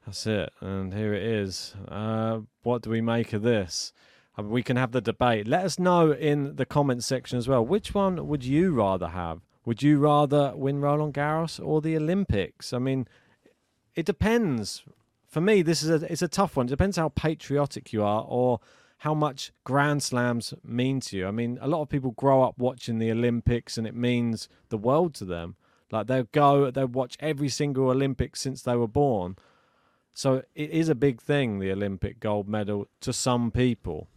[0.07, 1.75] That's it, and here it is.
[1.87, 3.93] Uh, what do we make of this?
[4.39, 5.47] Uh, We can have the debate.
[5.47, 7.65] Let us know in the comments section as well.
[7.65, 9.41] Which one would you rather have?
[9.65, 12.73] Would you rather win Roland Garros or the Olympics?
[12.73, 13.07] I mean,
[13.95, 14.85] it depends.
[15.29, 16.67] For me, this is a it's a tough one.
[16.67, 18.61] It depends how patriotic you are or
[18.99, 21.27] how much Grand Slams mean to you.
[21.27, 24.79] I mean, a lot of people grow up watching the Olympics and it means the
[24.79, 25.57] world to them.
[25.91, 29.37] Like they'll go, they'll watch every single Olympics since they were born.
[30.15, 34.09] So it is a big thing, the Olympic gold medal, to some people.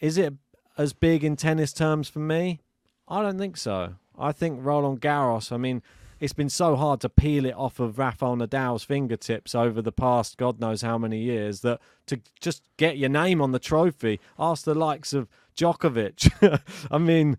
[0.00, 0.34] Is it
[0.78, 2.60] as big in tennis terms for me?
[3.06, 3.94] I don't think so.
[4.18, 5.82] I think Roland Garros, I mean,
[6.20, 10.36] it's been so hard to peel it off of Rafael Nadal's fingertips over the past
[10.36, 14.64] God knows how many years that to just get your name on the trophy, ask
[14.64, 16.60] the likes of Djokovic.
[16.90, 17.38] I mean,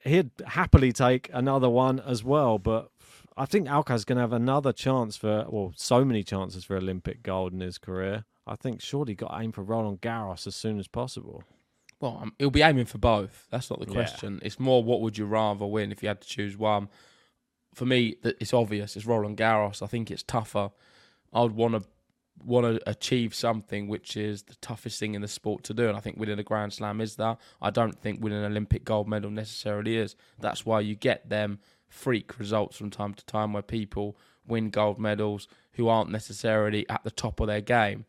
[0.00, 2.90] he'd happily take another one as well, but
[3.36, 7.22] I think Alcaraz going to have another chance for, well, so many chances for Olympic
[7.22, 8.24] gold in his career.
[8.46, 11.44] I think surely got to aim for Roland Garros as soon as possible.
[12.00, 13.46] Well, um, he'll be aiming for both.
[13.50, 13.92] That's not the Yeah.
[13.92, 14.40] question.
[14.42, 16.88] It's more what would you rather win if you had to choose one.
[17.74, 18.96] For me, it's obvious.
[18.96, 19.82] It's Roland Garros.
[19.82, 20.70] I think it's tougher.
[21.32, 21.84] I would want to
[22.42, 25.94] want to achieve something which is the toughest thing in the sport to do, and
[25.96, 27.38] I think winning a Grand Slam is that.
[27.60, 30.16] I don't think winning an Olympic gold medal necessarily is.
[30.38, 34.98] That's why you get them freak results from time to time where people win gold
[34.98, 38.06] medals who aren't necessarily at the top of their game.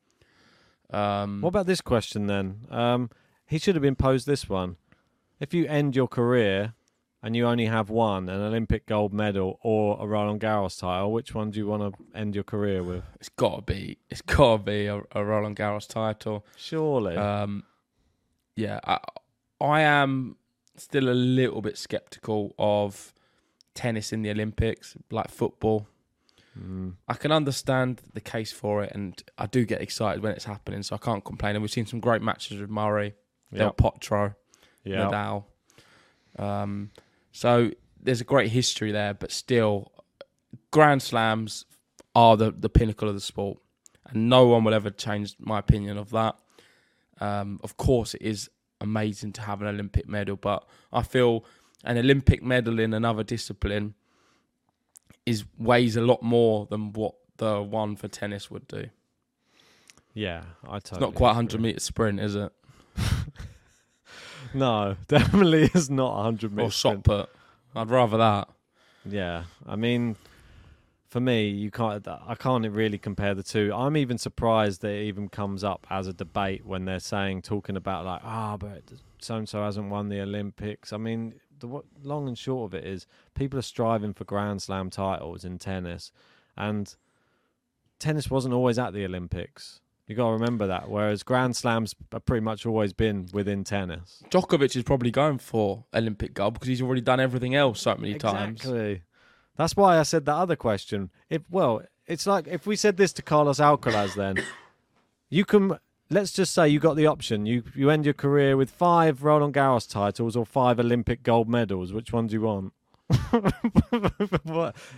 [0.92, 2.62] Um, What about this question then?
[2.70, 3.10] Um,
[3.52, 4.78] he should have been posed this one.
[5.42, 6.74] If you end your career
[7.22, 11.36] and you only have one, an Olympic gold medal or a Roland Garros title, which
[11.36, 13.04] one do you want to end your career with?
[13.16, 13.98] It's got to be.
[14.10, 16.46] It's got to be a, a Roland Garros title.
[16.56, 17.18] Surely.
[17.18, 17.66] Um,
[18.56, 19.00] yeah, I,
[19.60, 20.38] I am
[20.78, 23.14] still a little bit skeptical of
[23.74, 25.88] tennis in the Olympics, like football.
[26.58, 26.94] Mm.
[27.06, 30.84] I can understand the case for it, and I do get excited when it's happening,
[30.84, 31.58] so I can't complain.
[31.58, 33.14] And we've seen some great matches with Murray,
[33.54, 33.78] Del Yep.
[33.78, 34.36] Potro,
[34.84, 35.10] Yeah.
[35.10, 35.46] Nadal.
[36.38, 36.92] Um,
[37.32, 39.92] so there's a great history there, but still,
[40.72, 41.66] Grand Slams
[42.16, 43.60] are the, the pinnacle of the sport,
[44.10, 46.36] and no one will ever change my opinion of that.
[47.20, 51.46] Um, of course, it is amazing to have an Olympic medal, but I feel
[51.84, 53.94] an Olympic medal in another discipline
[55.26, 58.88] is weighs a lot more than what the one for tennis would do.
[60.14, 60.98] Yeah, I totally.
[60.98, 62.52] It's not quite a hundred meter sprint, is it?
[64.54, 67.30] No, definitely is not a hundred Or shot put.
[67.76, 68.50] I'd rather that.
[69.06, 70.16] Yeah, I mean,
[71.12, 72.08] for me, you can't.
[72.08, 73.72] I can't really compare the two.
[73.74, 77.76] I'm even surprised that it even comes up as a debate when they're saying, talking
[77.76, 78.84] about like, ah, but
[79.20, 80.94] so and so hasn't won the Olympics.
[80.94, 84.62] I mean, the what, long and short of it is, people are striving for Grand
[84.62, 86.14] Slam titles in tennis,
[86.56, 86.96] and
[88.00, 89.81] tennis wasn't always at the Olympics.
[90.12, 90.90] You got to remember that.
[90.90, 94.22] Whereas Grand Slams have pretty much always been within tennis.
[94.30, 98.16] Djokovic is probably going for Olympic gold because he's already done everything else so many
[98.16, 98.60] times.
[98.60, 99.04] Exactly.
[99.56, 101.12] That's why I said that other question.
[101.30, 104.36] If well, it's like if we said this to Carlos Alcaraz, then
[105.30, 105.78] you can.
[106.10, 107.46] Let's just say you got the option.
[107.46, 111.94] You you end your career with five Roland Garros titles or five Olympic gold medals.
[111.94, 112.74] Which one do you want?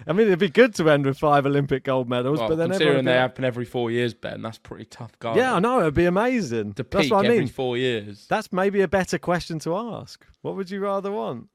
[0.08, 2.70] I mean, it'd be good to end with five Olympic gold medals, Well, but then
[2.70, 5.38] considering they happen every four years, Ben, that's pretty tough going.
[5.38, 6.74] yeah, I know it'd be amazing.
[6.74, 7.48] To That's what I every mean.
[7.48, 8.26] four years.
[8.28, 10.26] That's maybe a better question to ask.
[10.42, 11.50] What would you rather want?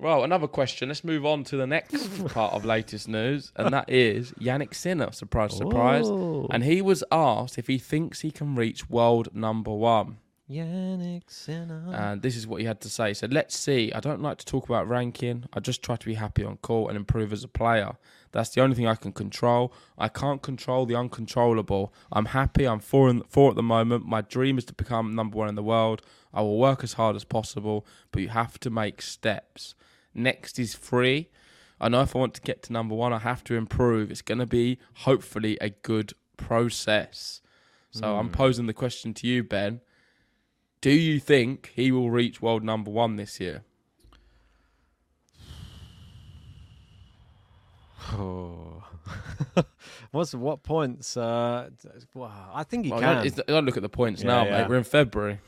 [0.00, 0.88] Well, another question.
[0.90, 5.10] Let's move on to the next part of latest news, and that is Jannik Sinner.
[5.10, 6.04] Surprise, surprise.
[6.06, 6.46] Oh.
[6.50, 10.18] And he was asked if he thinks he can reach world number one.
[10.50, 11.48] Jannik.
[11.48, 13.08] And uh, this is what he had to say.
[13.08, 13.92] He said, Let's see.
[13.92, 15.44] I don't like to talk about ranking.
[15.52, 17.92] I just try to be happy on court and improve as a player.
[18.32, 19.72] That's the only thing I can control.
[19.98, 21.92] I can't control the uncontrollable.
[22.10, 22.66] I'm happy.
[22.66, 24.06] I'm four, in, four at the moment.
[24.06, 26.02] My dream is to become number one in the world.
[26.32, 29.74] I will work as hard as possible, but you have to make steps.
[30.14, 31.28] Next is free.
[31.80, 34.10] I know if I want to get to number one, I have to improve.
[34.10, 37.40] It's going to be hopefully a good process.
[37.90, 38.32] So I'm hmm.
[38.32, 39.80] posing the question to you, Ben.
[40.80, 43.62] Do you think he will reach world number one this year?
[48.12, 48.84] Oh.
[50.12, 51.16] What's what points?
[51.16, 51.70] Uh,
[52.14, 53.26] wow, I think he Well, can.
[53.26, 54.60] it's- don't look at the points Yeah, now, yeah.
[54.62, 54.68] mate.
[54.68, 55.40] We're in February.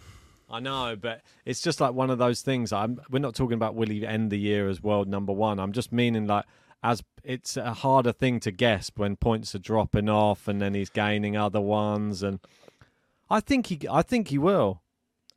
[0.51, 2.73] I know, but it's just like one of those things.
[2.73, 3.01] I'm.
[3.09, 5.61] We're not talking about will he end the year as world number one.
[5.61, 6.45] I'm just meaning like
[6.83, 10.91] as it's a harder thing to guess when points are dropping off and then he's
[10.91, 12.25] gaining other ones.
[12.25, 12.41] And
[13.31, 13.79] I think he.
[13.89, 14.83] I think he will.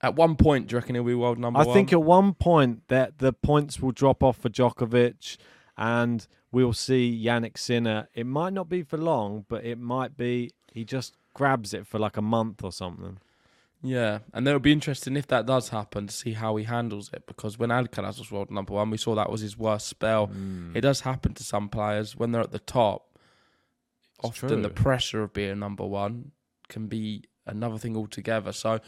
[0.03, 1.65] At one point, do you reckon he'll be world number one?
[1.65, 1.73] I one?
[1.73, 5.37] think at one point that the points will drop off for Djokovic,
[5.77, 8.09] and we'll see Jannik Sinner.
[8.13, 11.99] It might not be for long, but it might be he just grabs it for
[11.99, 13.17] like a month or something.
[13.81, 17.27] Yeah, and it'll be interesting if that does happen to see how he handles it.
[17.27, 20.27] Because when Alcaraz was world number one, we saw that was his worst spell.
[20.27, 20.75] Mm.
[20.75, 23.17] It does happen to some players when they're at the top.
[24.21, 26.31] often the pressure of being number one
[26.69, 28.53] can be another thing altogether.
[28.53, 28.79] So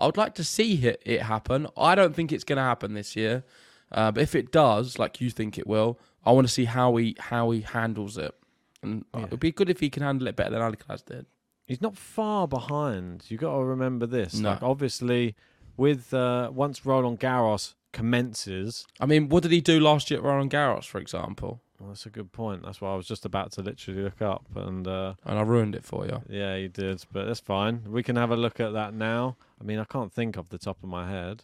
[0.00, 1.66] I would like to see it, it happen.
[1.76, 3.44] I don't think it's going to happen this year,
[3.92, 6.96] uh, but if it does, like you think it will, I want to see how
[6.96, 8.34] he how he handles it.
[8.82, 9.26] And uh, Yeah.
[9.26, 11.26] it'd be good if he can handle it better than Alcaraz did.
[11.66, 13.24] He's not far behind.
[13.28, 14.34] You got to remember this.
[14.34, 14.50] No.
[14.50, 15.34] Like obviously,
[15.76, 20.24] with uh, once Roland Garros commences, I mean, what did he do last year at
[20.26, 21.60] Roland Garros, for example?
[21.80, 22.62] well, that's a good point.
[22.62, 25.74] That's what I was just about to literally look up, and uh, And I ruined
[25.74, 26.22] it for you.
[26.28, 27.02] yeah, you did.
[27.12, 27.82] But that's fine.
[27.88, 29.36] We can have a look at that now.
[29.60, 31.42] I mean, I can't think off the top of my head.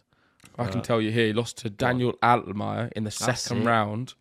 [0.57, 3.65] I can Uh, tell you here, he lost to Daniel Altmaier in the second it.
[3.65, 4.13] round.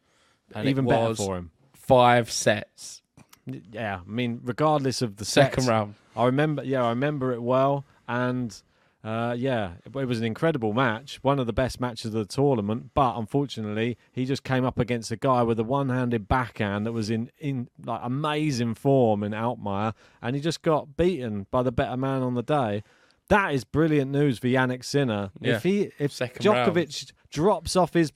[0.54, 1.50] And Even it better was for him.
[1.74, 3.02] Five sets.
[3.46, 5.94] Yeah, I mean, regardless of the Second sets, round.
[6.16, 6.62] I remember.
[6.64, 8.60] Yeah, I remember it well, and
[9.02, 12.24] uh, yeah, it, it was an incredible match, one of the best matches of the
[12.24, 12.90] tournament.
[12.94, 17.10] But unfortunately, he just came up against a guy with a one-handed backhand that was
[17.10, 21.96] in in like amazing form in Altmaier, and he just got beaten by the better
[21.96, 22.82] man on the day.
[23.28, 25.30] That is brilliant news for Jannik Sinner.
[25.40, 25.56] Yeah.
[25.56, 28.12] If he if Second Djokovic drops off his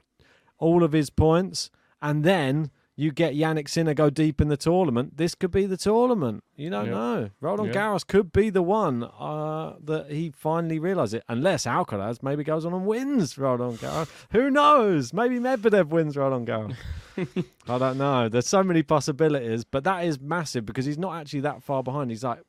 [0.58, 1.70] all of his points
[2.02, 5.76] and then you get Jannik Sinner go deep in the tournament, this could be the
[5.76, 6.44] tournament.
[6.56, 7.30] You don't know.
[7.40, 7.72] Roland.
[7.74, 12.64] Garros could be the one uh, that he finally realizes it, unless Alcaraz maybe goes
[12.64, 14.08] on and wins Roland Garros.
[14.30, 15.12] Who knows?
[15.12, 16.76] Maybe Medvedev wins Roland Garros.
[17.68, 18.28] I don't know.
[18.28, 22.10] There's so many possibilities, but that is massive because he's not actually that far behind.
[22.10, 22.42] He's like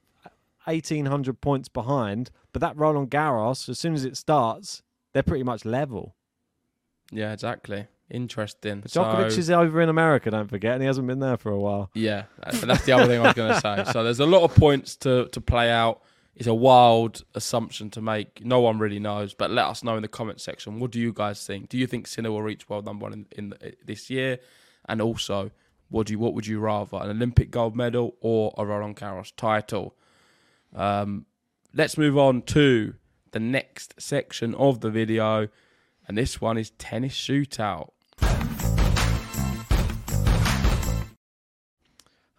[0.66, 4.84] 1,800 points behind, but that Roland Garros, as soon as it starts,
[5.14, 6.16] they're pretty much level.
[7.12, 7.88] Yeah, exactly.
[8.10, 8.82] Interesting.
[8.82, 11.51] But Djokovic So- is over in America, don't forget, and he hasn't been there for
[11.51, 11.89] a while.
[11.93, 13.91] Yeah, that's the other thing I was going to say.
[13.91, 16.01] So there's a lot of points to, to play out.
[16.36, 18.45] It's a wild assumption to make.
[18.45, 20.80] No one really knows, but let us know in the comment section.
[20.80, 21.70] What do you guys think?
[21.70, 24.39] Do you think Sinner will reach world number one in, in the, this year?
[24.88, 25.51] And also,
[25.89, 29.32] what do you, what would you rather, an Olympic gold medal or a Roland Garros
[29.36, 29.95] title?
[30.76, 31.26] Um,
[31.74, 32.95] let's move on to
[33.32, 35.47] the next section of the video,
[36.08, 37.91] and this one is tennis shootout.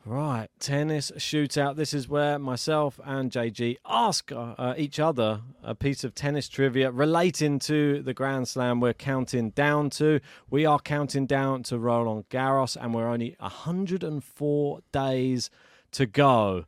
[0.09, 1.75] Right, tennis shootout.
[1.75, 6.49] This is where myself and JG ask uh, uh, each other a piece of tennis
[6.49, 10.21] trivia relating to the Grand Slam we're counting down to.
[10.49, 15.51] We are counting down to Roland Garros, and we're only 104 days
[15.91, 16.67] to go.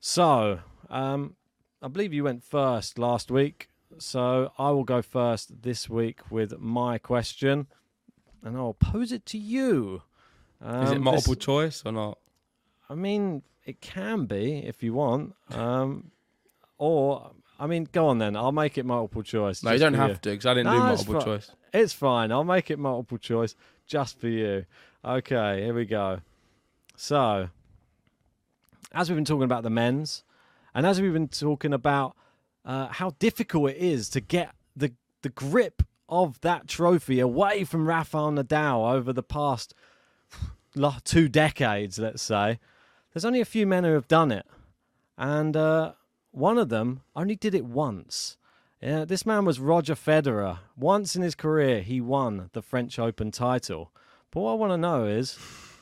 [0.00, 0.58] So,
[0.90, 1.36] um,
[1.80, 6.58] I believe you went first last week, so I will go first this week with
[6.58, 7.68] my question,
[8.42, 10.02] and I'll pose it to you.
[10.60, 12.18] Is Um, it this- multiple choice or not?
[12.88, 15.34] I mean, it can be if you want.
[15.50, 16.10] Um,
[16.78, 18.36] or, I mean, go on then.
[18.36, 19.62] I'll make it multiple choice.
[19.62, 21.50] No, you don't have to because I didn't do No, it's multiple fi- choice.
[21.72, 22.32] It's fine.
[22.32, 23.54] I'll make it multiple choice
[23.86, 24.66] just for you.
[25.04, 26.20] Okay, here we go.
[26.96, 27.48] So,
[28.92, 30.24] as we've been talking about the men's,
[30.74, 32.16] and as we've been talking about
[32.64, 37.86] uh, how difficult it is to get the the grip of that trophy away from
[37.86, 39.74] Rafael Nadal over the past
[41.04, 42.58] two decades, let's say,
[43.16, 44.44] there's only a few men who have done it,
[45.16, 45.92] and uh,
[46.32, 48.36] one of them only did it once.
[48.82, 50.58] Yeah, this man was Roger Federer.
[50.76, 53.90] Once in his career, he won the French Open title.
[54.30, 55.38] But what I want to know is,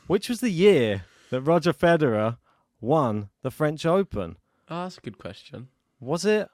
[0.06, 2.36] which was the year that Roger Federer
[2.80, 4.36] won the French Open?
[4.68, 5.66] Oh, that's a good question.
[5.98, 6.48] Was it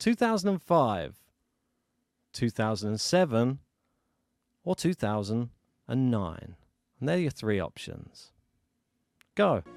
[0.00, 1.14] 2005,
[2.32, 3.58] 2007,
[4.64, 6.56] or 2009?
[6.98, 8.32] And they're your three options.
[9.36, 9.62] Go.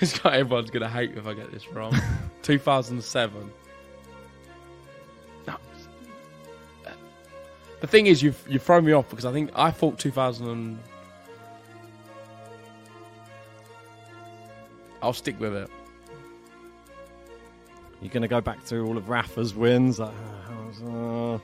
[0.00, 1.92] It's got everyone's gonna hate me if I get this wrong.
[2.42, 3.50] 2007.
[5.44, 5.56] No.
[7.80, 10.48] The thing is, you've you thrown me off because I think I thought 2000.
[10.48, 10.78] And...
[15.02, 15.68] I'll stick with it.
[18.00, 19.98] You're going to go back through all of Rafa's wins.
[19.98, 20.14] Like,
[20.84, 21.38] uh, uh,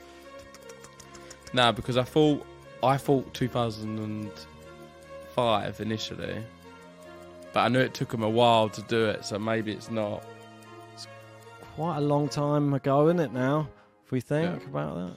[1.53, 2.47] No, because I thought
[2.85, 6.43] I thought 2005 initially,
[7.53, 10.23] but I knew it took them a while to do it, so maybe it's not.
[10.93, 11.07] It's
[11.77, 13.69] quite a long time ago, isn't it now?
[14.05, 14.69] If we think Yeah.
[14.69, 15.17] about that.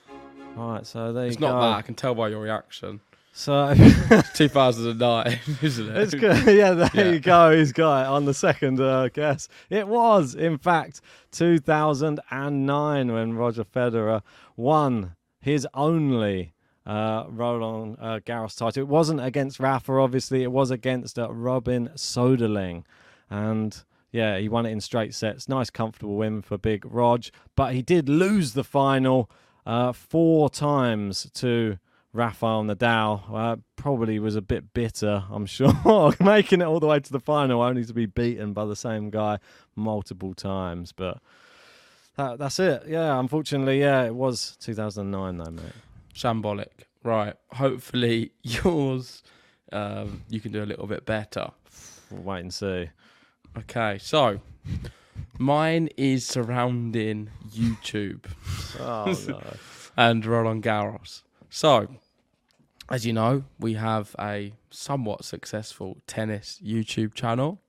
[0.57, 1.77] All right, so there It's you not that.
[1.77, 2.99] I can tell by your reaction.
[3.33, 3.73] So
[4.33, 5.97] 2009, isn't it?
[5.97, 6.47] it's good.
[6.55, 7.09] Yeah, there Yeah.
[7.11, 7.55] you go.
[7.55, 9.47] He's got it on the second uh, guess.
[9.69, 11.01] It was, in fact,
[11.31, 14.23] 2009 when Roger Federer
[14.55, 16.53] won his only
[16.87, 18.81] uh, Roland uh, Garros title.
[18.81, 20.41] It wasn't against Rafa, obviously.
[20.41, 22.83] It was against uh, Robin Soderling,
[23.29, 25.49] and yeah, he won it in straight sets.
[25.49, 27.25] Nice, comfortable win for Big Rog,
[27.55, 29.29] but he did lose the final
[29.65, 31.77] uh, four times to
[32.13, 33.23] Rafael Nadal.
[33.33, 35.73] Uh, probably was a bit bitter, I'm sure,
[36.21, 39.09] making it all the way to the final only to be beaten by the same
[39.09, 39.39] guy
[39.75, 40.93] multiple times.
[40.93, 41.19] But
[42.15, 42.83] that, that's it.
[42.87, 45.63] Yeah, unfortunately, yeah, it was 2009 though, mate.
[46.17, 46.85] Shambolic.
[47.03, 47.35] Right.
[47.53, 49.21] Hopefully yours,
[49.71, 51.51] um, you can do a little bit better.
[52.09, 52.89] We'll wait and see.
[53.57, 54.39] Okay, so
[55.37, 58.25] mine is surrounding YouTube
[58.79, 59.41] Oh no.
[59.95, 61.21] and Roland Garros.
[61.49, 61.87] So,
[62.89, 67.61] as you know, we have a somewhat successful tennis YouTube channel,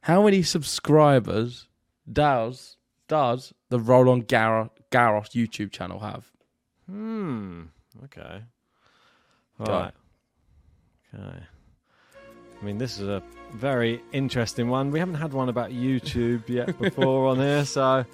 [0.00, 1.68] how many subscribers
[2.10, 2.78] does
[3.08, 6.32] does the Roland Garros, Garros YouTube channel have?
[6.88, 7.64] Hmm.
[8.04, 8.40] Okay.
[9.62, 9.70] Go.
[9.70, 9.92] Right.
[11.14, 11.44] Okay.
[12.60, 14.90] I mean, this is a very interesting one.
[14.90, 18.04] We haven't had one about YouTube yet before on here, so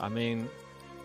[0.00, 0.48] I mean,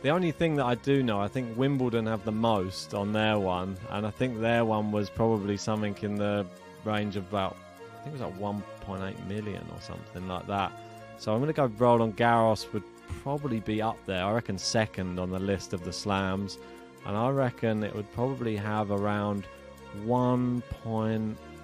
[0.03, 3.39] The only thing that I do know, I think Wimbledon have the most on their
[3.39, 6.45] one, and I think their one was probably something in the
[6.85, 7.57] range of about,
[7.91, 10.71] I think it was like 1.8 million or something like that.
[11.17, 12.83] So I'm going to go Roland Garros would
[13.23, 14.23] probably be up there.
[14.23, 16.59] I reckon second on the list of the slams,
[17.05, 19.47] and I reckon it would probably have around
[20.03, 21.37] one point.
[21.55, 21.56] I'm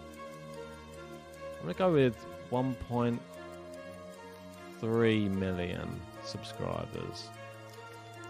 [1.64, 2.16] going to go with
[2.52, 7.30] 1.3 million subscribers.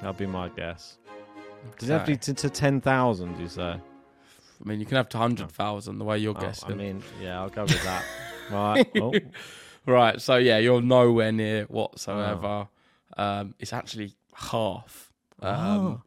[0.01, 0.97] That'd be my guess.
[1.79, 3.61] Does it have to be to, to 10,000, you say?
[3.61, 3.79] I
[4.63, 6.71] mean, you can have to hundred thousand the way you're Oh, guessing.
[6.71, 8.05] I mean, yeah, I'll go with that.
[8.51, 8.89] right.
[9.01, 9.13] Oh,
[9.85, 12.69] Right, so yeah, you're nowhere near whatsoever.
[13.17, 13.21] Oh.
[13.21, 15.11] Um, it's actually half.
[15.41, 16.03] Um,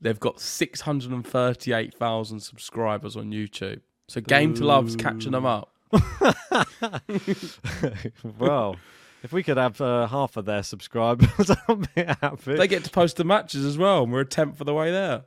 [0.00, 3.82] They've got 638,000 subscribers on YouTube.
[4.08, 5.72] So Game to Love's catching them up.
[8.38, 8.76] well,
[9.22, 12.54] if we could have uh, half of their subscribers, I'd be happy.
[12.56, 14.90] They get to post the matches as well, and we're a tenth of the way
[14.90, 15.22] there.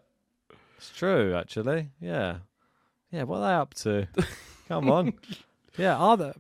[0.78, 1.90] It's true, actually.
[2.02, 2.38] Yeah.
[3.12, 4.08] Yeah, what are they up to?
[4.68, 5.14] Come on.
[5.78, 6.32] Yeah, are they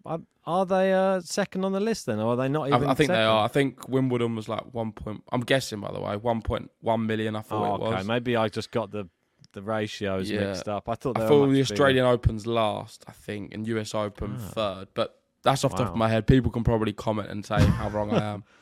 [0.45, 2.83] are they uh, second on the list then, or are they not even?
[2.87, 3.45] I, I think they are.
[3.45, 5.23] I think Wimbledon was like one point.
[5.31, 7.35] I'm guessing, by the way, one point one million.
[7.35, 7.97] I thought Oh, it okay.
[7.97, 8.07] was.
[8.07, 9.07] Maybe I just got the
[9.53, 10.47] the ratios Yeah.
[10.47, 10.89] mixed up.
[10.89, 11.61] I thought I thought the bigger.
[11.61, 14.43] Australian Open's last, I think, and US Open Ah.
[14.49, 14.87] third.
[14.93, 16.27] But that's off the top of my head.
[16.27, 18.43] People can probably comment and say how wrong I am.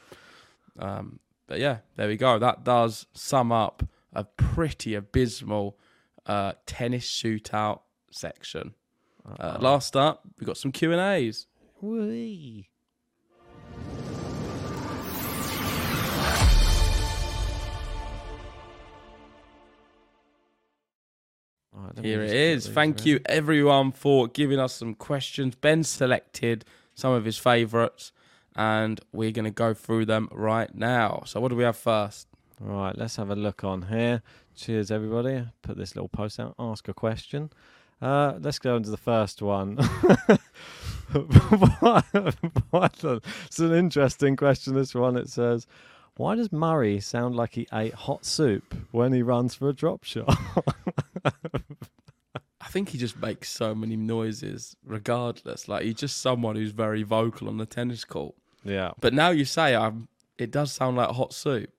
[0.80, 2.40] Um, but yeah, there we go.
[2.40, 3.84] That does sum up
[4.14, 5.78] a pretty abysmal
[6.26, 8.74] uh, tennis shootout section.
[9.38, 11.48] Uh, last up, we got some Q and A's.
[11.82, 12.70] Whee.
[21.84, 22.68] Right, Here it is.
[22.68, 23.08] Thank in.
[23.08, 25.56] you everyone for giving us some questions.
[25.56, 26.66] Ben selected
[26.96, 28.12] some of his favourites,
[28.56, 31.24] and we're going to go through them right now.
[31.26, 32.28] So, what do we have first?
[32.60, 34.22] Right, let's have a look on here.
[34.56, 35.48] Cheers, everybody.
[35.64, 36.54] Put this little post out.
[36.60, 37.50] Ask a question.
[38.02, 39.78] Uh, let's go into the first one.
[41.80, 42.36] What-
[42.70, 44.76] what a- it's an interesting question.
[44.76, 45.18] This one.
[45.18, 45.68] It says,
[46.16, 50.04] "Why does Murray sound like he ate hot soup when he runs for a drop
[50.06, 50.38] shot?"
[52.72, 55.68] I think he just makes so many noises, regardless.
[55.68, 58.34] Like he's just someone who's very vocal on the tennis court.
[58.64, 60.08] yeah, But now you say, I'm
[60.38, 61.70] it does sound like hot soup.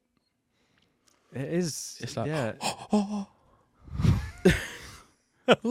[1.32, 1.96] it is.
[2.02, 2.52] It's like, yeah.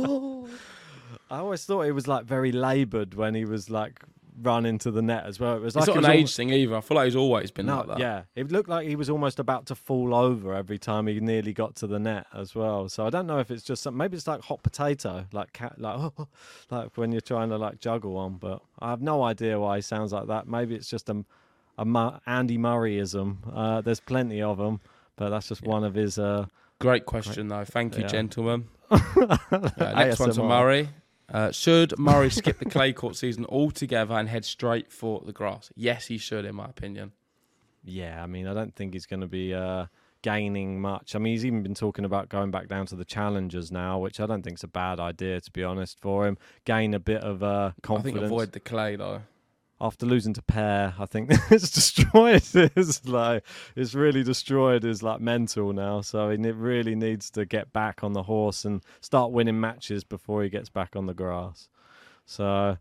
[1.30, 4.02] I always thought it was like very laboured when he was like
[4.42, 5.56] run into the net as well.
[5.56, 6.76] It was It's like not an age thing either.
[6.76, 8.00] I feel like he's always been No, like that.
[8.00, 11.54] yeah, it looked like he was almost about to fall over every time he nearly
[11.54, 12.88] got to the net as well.
[12.90, 15.80] So I don't know if it's just some, maybe it's like hot potato, like cat,
[15.80, 16.12] like
[16.70, 18.34] like when you're trying to like juggle one.
[18.36, 20.48] But I have no idea why he sounds like that.
[20.48, 21.24] Maybe it's just a,
[21.78, 23.38] a Mu- Andy Murrayism.
[23.54, 24.80] Uh, there's plenty of them,
[25.16, 26.18] but that's just one of his.
[26.20, 26.46] Uh,
[26.80, 27.64] Great question, though.
[27.64, 28.08] Thank you, Yeah.
[28.08, 28.68] gentlemen.
[28.92, 30.90] Uh, next one to Murray.
[31.32, 35.72] Uh, should Murray skip the clay court season altogether and head straight for the grass?
[35.76, 37.14] Yes, he should, in my opinion.
[37.84, 39.86] Yeah, I mean, I don't think he's going to be uh,
[40.22, 41.16] gaining much.
[41.16, 44.20] I mean, he's even been talking about going back down to the challengers now, which
[44.20, 46.38] I don't think is a bad idea, to be honest, for him.
[46.66, 49.22] Gain a bit of uh, I think avoid the clay, though.
[49.82, 53.44] After losing to Pear, I think it's destroyed his like
[53.76, 56.02] it's really destroyed his like mental now.
[56.02, 60.44] So he really needs to get back on the horse and start winning matches before
[60.44, 61.68] he gets back on the grass.
[62.26, 62.78] So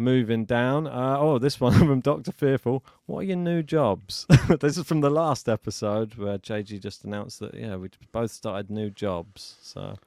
[0.00, 0.86] moving down.
[0.86, 2.82] Uh, oh, this one from Doctor Fearful.
[3.06, 4.26] What are your new jobs?
[4.60, 8.70] this is from the last episode where JG just announced that yeah we both started
[8.70, 9.56] new jobs.
[9.60, 9.98] So Would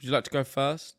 [0.00, 0.94] you like to go first?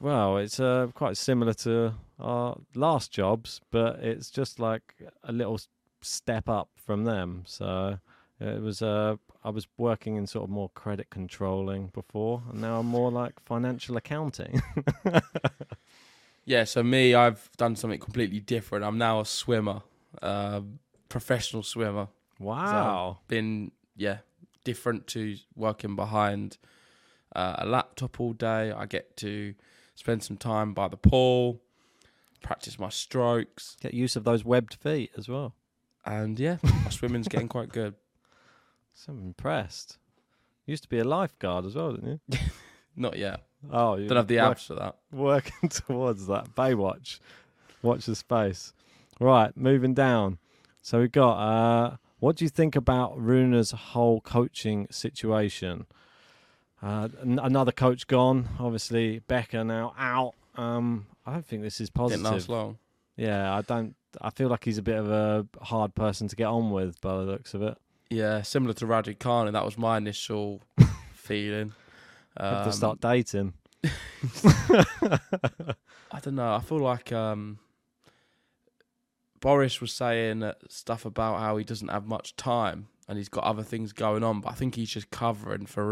[0.00, 4.94] Well, it's uh, quite similar to our last jobs, but it's just like
[5.24, 5.60] a little
[6.02, 7.44] step up from them.
[7.46, 7.98] So
[8.40, 12.80] it was uh, I was working in sort of more credit controlling before, and now
[12.80, 14.62] I'm more like financial accounting.
[16.44, 18.84] Yeah, so me, I've done something completely different.
[18.84, 19.82] I'm now a swimmer,
[20.20, 22.08] um, professional swimmer.
[22.40, 23.18] wow.
[23.28, 24.18] Been, yeah,
[24.64, 26.58] different to working behind
[27.34, 28.72] uh, a laptop all day.
[28.72, 29.54] I get to
[29.94, 31.60] spend some time by the pool,
[32.42, 35.54] practice my strokes, Get use of those webbed feet as well.
[36.04, 37.94] and yeah, my swimming's getting quite good.
[38.94, 39.98] So I'm impressed.
[40.66, 42.38] Used to be a lifeguard as well, didn't you?
[42.96, 43.42] Not yet.
[43.70, 44.96] Oh, you Don't have the work- abs for that.
[45.12, 46.54] working towards that.
[46.54, 47.18] Baywatch.
[47.82, 48.72] Watch the space.
[49.18, 50.38] Right, moving down.
[50.82, 55.86] So we've got uh what do you think about Rune's whole coaching situation?
[56.82, 58.48] Uh, an- another coach gone.
[58.58, 60.34] Obviously, Becker now out.
[60.56, 62.22] Um, I don't think this is positive.
[62.24, 62.78] Didn't last long.
[63.16, 63.94] Yeah, I don't.
[64.20, 67.16] I feel like he's a bit of a hard person to get on with by
[67.16, 67.76] the looks of it.
[68.08, 70.62] Yeah, similar to Rajiv Khan, and that was my initial
[71.14, 71.72] feeling.
[72.38, 73.52] Have to Um, start dating.
[76.12, 76.54] I don't know.
[76.54, 77.58] I feel like um,
[79.40, 83.62] Boris was saying stuff about how he doesn't have much time and he's got other
[83.62, 85.84] things going on, but I think he's just covering for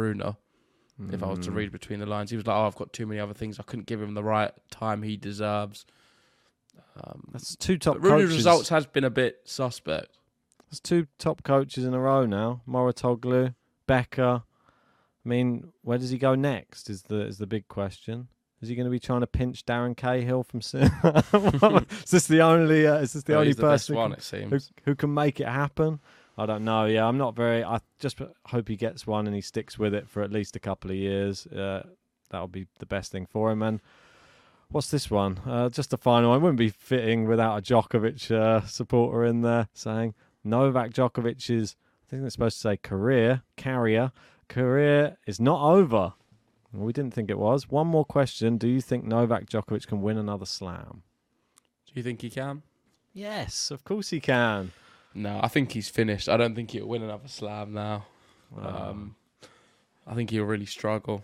[1.01, 1.13] Una.
[1.15, 1.45] If I was Mm.
[1.45, 3.61] to read between the lines, he was like, "Oh, I've got too many other things.
[3.61, 5.87] I couldn't give him the right time he deserves."
[7.03, 10.19] Um, That's two top Rune's results has been a bit suspect.
[10.69, 12.63] That's two top coaches in a row now.
[12.69, 13.55] Mouratoglou,
[13.87, 14.43] Becker.
[15.25, 16.91] I mean, where does he go next?
[16.91, 18.29] Is the is the big question.
[18.61, 20.59] Is he going to be trying to pinch Darren Cahill from?
[22.03, 22.89] Is this the only?
[22.89, 25.15] Uh, is this the Well, only he's the best person who one, who, who can
[25.15, 26.01] make it happen?
[26.39, 26.85] I don't know.
[26.85, 27.65] Yeah, I'm not very.
[27.65, 30.61] I just hope he gets one and he sticks with it for at least a
[30.61, 31.49] couple of years.
[31.49, 31.83] Uh,
[32.31, 33.61] that'll be the best thing for him.
[33.61, 33.81] And
[34.71, 35.41] what's this one?
[35.45, 36.41] Uh, just the final one.
[36.41, 40.15] Wouldn't be fitting without a Djokovic uh, supporter in there saying
[40.45, 41.75] Novak Djokovic's.
[42.07, 44.13] I think they're supposed to say career carrier.
[44.49, 46.15] Career is not over.
[46.73, 47.69] We didn't think it was.
[47.69, 48.59] One more question.
[48.59, 51.03] Do you think Novak Djokovic can win another slam?
[51.87, 52.63] Do you think he can?
[53.13, 54.71] Yes, of course he can.
[55.15, 56.29] No, I think he's finished.
[56.29, 58.07] I don't think he'll win another slam now.
[58.57, 58.91] Ah.
[58.91, 59.17] Um,
[60.07, 61.23] I think he'll really struggle.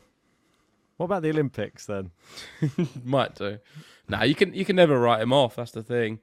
[0.97, 2.11] What about the Olympics then?
[3.05, 3.59] Might do.
[4.09, 5.57] Nah, you can you can never write him off.
[5.57, 6.21] That's the thing.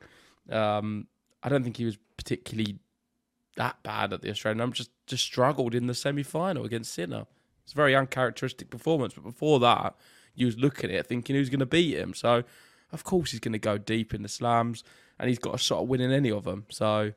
[0.49, 1.07] Um,
[1.43, 2.77] I don't think he was particularly
[3.57, 4.61] that bad at the Australian.
[4.61, 7.25] I'm just just struggled in the semi final against Sinner.
[7.63, 9.13] It's a very uncharacteristic performance.
[9.13, 9.95] But before that,
[10.35, 12.13] you was looking at it thinking who's going to beat him.
[12.13, 12.43] So
[12.91, 14.83] of course he's going to go deep in the slams,
[15.19, 16.65] and he's got a shot at winning any of them.
[16.69, 17.13] So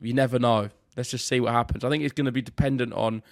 [0.00, 0.70] you never know.
[0.96, 1.84] Let's just see what happens.
[1.84, 3.22] I think it's going to be dependent on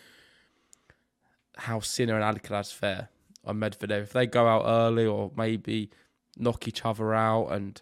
[1.56, 3.08] how Sinner and Alcaraz fare
[3.44, 4.02] on Medvedev.
[4.02, 5.90] If they go out early or maybe
[6.36, 7.80] knock each other out and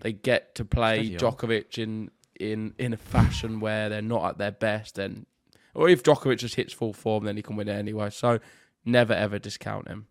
[0.00, 1.10] they get to play.
[1.10, 5.26] Djokovic in, in, in a fashion where they're not at their best, then
[5.76, 8.08] or if Djokovic just hits full form, then he can win it anyway.
[8.08, 8.40] So
[8.84, 10.06] never ever discount him.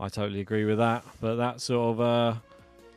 [0.00, 1.04] I totally agree with that.
[1.20, 2.34] But that sort of uh,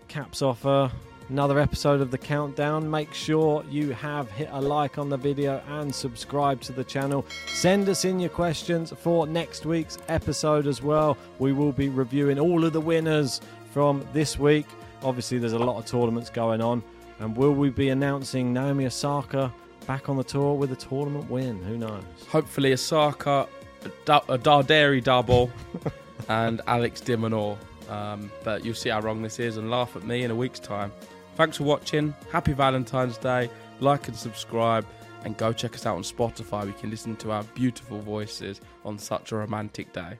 [0.07, 0.89] caps off uh,
[1.32, 2.92] another episode of the countdown.
[2.92, 7.26] Make sure you have hit a like on the video and subscribe to the channel.
[7.48, 11.18] Send us in your questions for next week's episode as well.
[11.40, 13.40] We will be reviewing all of the winners
[13.72, 14.66] from this week.
[15.04, 16.84] Obviously, there's a lot of tournaments going on.
[17.20, 19.54] And will we be announcing Naomi Osaka
[19.88, 21.64] back on the tour with a tournament win?
[21.64, 22.04] Who knows?
[22.28, 23.48] Hopefully, Osaka,
[23.86, 25.50] a, Darderi double,
[26.28, 27.58] and Alex de Minaur.
[27.90, 30.60] Um, but you'll see how wrong this is and laugh at me in a week's
[30.60, 30.92] time.
[31.36, 32.14] Thanks for watching.
[32.32, 33.50] Happy Valentine's Day.
[33.80, 34.86] Like and subscribe.
[35.24, 36.66] And go check us out on Spotify.
[36.66, 40.18] We can listen to our beautiful voices on such a romantic day.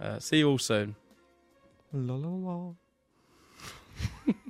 [0.00, 0.94] Uh, see you all soon.
[1.92, 2.72] La la la.